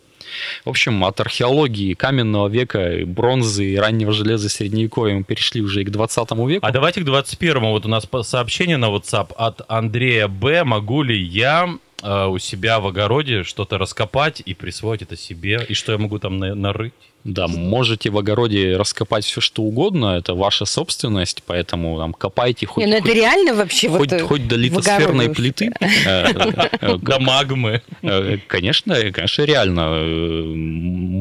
В 0.64 0.68
общем, 0.68 1.04
от 1.04 1.20
археологии 1.20 1.94
каменного 1.94 2.48
века, 2.48 2.98
бронзы 3.06 3.72
и 3.72 3.76
раннего 3.76 4.12
железа 4.12 4.48
средневековья 4.48 5.14
мы 5.14 5.24
перешли 5.24 5.62
уже 5.62 5.82
и 5.82 5.84
к 5.84 5.90
20 5.90 6.30
веку. 6.32 6.66
А 6.66 6.72
давайте 6.72 7.00
к 7.00 7.04
21-му. 7.04 7.70
Вот 7.70 7.86
у 7.86 7.88
нас 7.88 8.06
сообщение 8.22 8.76
на 8.76 8.86
WhatsApp 8.86 9.32
от 9.36 9.62
Андрея 9.68 10.28
Б. 10.28 10.64
Могу 10.64 11.02
ли 11.02 11.18
я 11.18 11.78
э, 12.02 12.26
у 12.26 12.38
себя 12.38 12.80
в 12.80 12.86
огороде 12.86 13.42
что-то 13.42 13.78
раскопать 13.78 14.42
и 14.44 14.54
присвоить 14.54 15.02
это 15.02 15.16
себе? 15.16 15.64
И 15.68 15.74
что 15.74 15.92
я 15.92 15.98
могу 15.98 16.18
там 16.18 16.38
нарыть? 16.38 16.94
Да, 17.26 17.48
можете 17.48 18.10
в 18.10 18.18
огороде 18.18 18.76
раскопать 18.76 19.24
все, 19.24 19.40
что 19.40 19.62
угодно, 19.62 20.16
это 20.16 20.34
ваша 20.34 20.64
собственность, 20.64 21.42
поэтому 21.44 21.98
там 21.98 22.12
копайте 22.12 22.66
хоть... 22.66 22.84
Не, 22.84 22.90
ну 22.90 22.96
это 22.98 23.08
хоть, 23.08 23.14
реально 23.16 23.54
вообще 23.54 23.88
хоть, 23.88 24.12
вот 24.12 24.20
хоть 24.20 24.46
до 24.46 24.54
литосферной 24.54 25.28
плиты. 25.30 25.72
Э, 25.80 26.68
э, 26.80 26.96
до 26.98 27.18
магмы. 27.18 27.82
Э, 28.02 28.38
конечно, 28.46 28.94
конечно, 29.10 29.42
реально. 29.42 30.04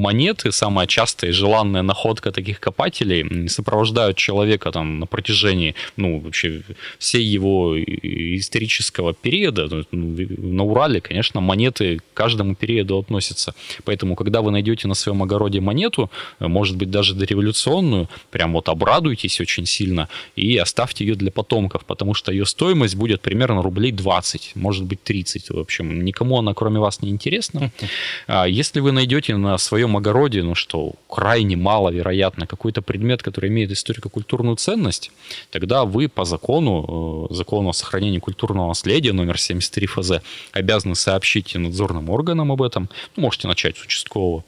Монеты, 0.06 0.52
самая 0.52 0.86
частая 0.86 1.32
и 1.32 1.34
желанная 1.34 1.82
находка 1.82 2.32
таких 2.32 2.60
копателей, 2.60 3.50
сопровождают 3.50 4.16
человека 4.16 4.72
там 4.72 5.00
на 5.00 5.08
протяжении, 5.08 5.74
ну, 5.98 6.20
вообще 6.20 6.62
всей 7.00 7.24
его 7.24 7.76
исторического 7.80 9.16
периода. 9.16 9.86
Ну, 9.92 10.28
на 10.38 10.64
Урале, 10.64 11.02
конечно, 11.02 11.42
монеты 11.42 11.98
к 11.98 12.04
каждому 12.14 12.54
периоду 12.54 13.00
относятся. 13.00 13.56
Поэтому, 13.86 14.16
когда 14.16 14.42
вы 14.42 14.52
найдете 14.52 14.88
на 14.88 14.94
своем 14.94 15.24
огороде 15.24 15.62
монету, 15.62 15.95
монету, 15.96 16.12
может 16.40 16.78
быть, 16.78 16.90
даже 16.90 17.14
дореволюционную, 17.14 18.08
прям 18.32 18.54
вот 18.54 18.70
обрадуйтесь 18.70 19.42
очень 19.42 19.66
сильно 19.66 20.08
и 20.36 20.58
оставьте 20.58 21.06
ее 21.06 21.16
для 21.16 21.32
потомков, 21.32 21.86
потому 21.86 22.14
что 22.14 22.32
ее 22.32 22.46
стоимость 22.46 22.96
будет 22.96 23.22
примерно 23.22 23.62
рублей 23.62 23.92
20, 23.92 24.52
может 24.56 24.84
быть 24.84 25.04
30. 25.04 25.50
В 25.50 25.60
общем, 25.60 26.04
никому 26.04 26.38
она 26.38 26.54
кроме 26.54 26.80
вас 26.80 27.02
не 27.02 27.10
интересна. 27.10 27.72
А 28.28 28.46
если 28.46 28.82
вы 28.82 28.92
найдете 28.92 29.36
на 29.38 29.58
своем 29.58 29.98
огороде, 29.98 30.44
ну 30.44 30.56
что, 30.56 30.94
крайне 31.10 31.56
маловероятно, 31.56 32.48
какой-то 32.48 32.82
предмет, 32.82 33.22
который 33.24 33.50
имеет 33.50 33.72
историко-культурную 33.72 34.56
ценность, 34.56 35.12
тогда 35.52 35.84
вы 35.86 36.08
по 36.08 36.26
закону, 36.26 37.28
э, 37.30 37.34
закону 37.34 37.70
о 37.70 37.74
сохранении 37.74 38.20
культурного 38.20 38.68
наследия 38.68 39.14
номер 39.14 39.38
73 39.38 39.88
ФЗ, 39.88 40.12
обязаны 40.52 40.96
сообщить 40.96 41.56
надзорным 41.56 42.10
органам 42.10 42.52
об 42.52 42.62
этом. 42.62 42.90
Ну, 43.16 43.24
можете 43.24 43.48
начать 43.48 43.78
с 43.78 43.86
участкового 43.86 44.44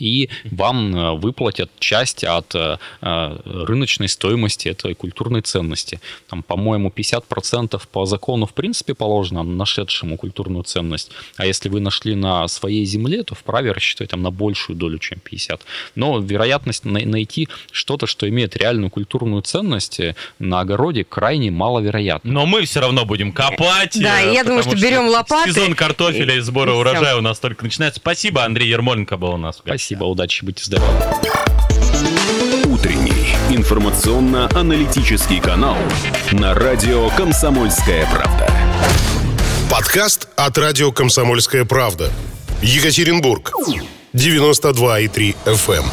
и 0.00 0.28
вам 0.50 0.96
э, 0.96 1.12
выплатят 1.14 1.70
часть 1.78 2.24
от 2.24 2.54
э, 2.54 2.78
э, 3.02 3.36
рыночной 3.44 4.08
стоимости 4.08 4.68
этой 4.68 4.94
культурной 4.94 5.42
ценности. 5.42 6.00
Там, 6.28 6.42
по-моему, 6.42 6.92
50% 6.94 7.80
по 7.92 8.06
закону 8.06 8.46
в 8.46 8.54
принципе 8.54 8.94
положено 8.94 9.42
нашедшему 9.42 10.16
культурную 10.16 10.64
ценность, 10.64 11.10
а 11.36 11.46
если 11.46 11.68
вы 11.68 11.80
нашли 11.80 12.14
на 12.14 12.48
своей 12.48 12.84
земле, 12.84 13.22
то 13.22 13.34
вправе 13.34 13.72
рассчитывать 13.72 14.10
там 14.10 14.22
на 14.22 14.30
большую 14.30 14.76
долю, 14.76 14.98
чем 14.98 15.18
50. 15.20 15.62
Но 15.94 16.18
вероятность 16.18 16.84
найти 16.84 17.48
что-то, 17.70 18.06
что 18.06 18.28
имеет 18.28 18.56
реальную 18.56 18.90
культурную 18.90 19.42
ценность 19.42 20.00
на 20.38 20.60
огороде 20.60 21.04
крайне 21.04 21.50
маловероятна. 21.50 22.32
Но 22.32 22.46
мы 22.46 22.64
все 22.64 22.80
равно 22.80 23.04
будем 23.04 23.32
копать. 23.32 23.98
Да, 24.00 24.20
я 24.20 24.44
думаю, 24.44 24.62
что 24.62 24.76
берем 24.76 25.08
лопаты. 25.08 25.52
Сезон 25.52 25.74
картофеля 25.74 26.36
и 26.36 26.40
сбора 26.40 26.72
урожая 26.72 27.16
у 27.16 27.20
нас 27.20 27.38
только 27.38 27.64
начинается. 27.64 28.00
Спасибо, 28.00 28.44
Андрей 28.44 28.68
Ермоленко 28.68 29.16
был 29.16 29.34
у 29.34 29.36
нас. 29.36 29.58
Спасибо. 29.58 29.89
Спасибо, 29.90 30.04
удачи, 30.04 30.44
будьте 30.44 30.64
здоровы. 30.66 30.94
Утренний 32.66 33.34
информационно-аналитический 33.50 35.40
канал 35.40 35.76
на 36.30 36.54
радио 36.54 37.08
«Комсомольская 37.16 38.06
правда». 38.06 38.48
Подкаст 39.68 40.28
от 40.36 40.56
радио 40.58 40.92
«Комсомольская 40.92 41.64
правда». 41.64 42.12
Екатеринбург. 42.62 43.52
92,3 44.14 45.34
FM. 45.44 45.84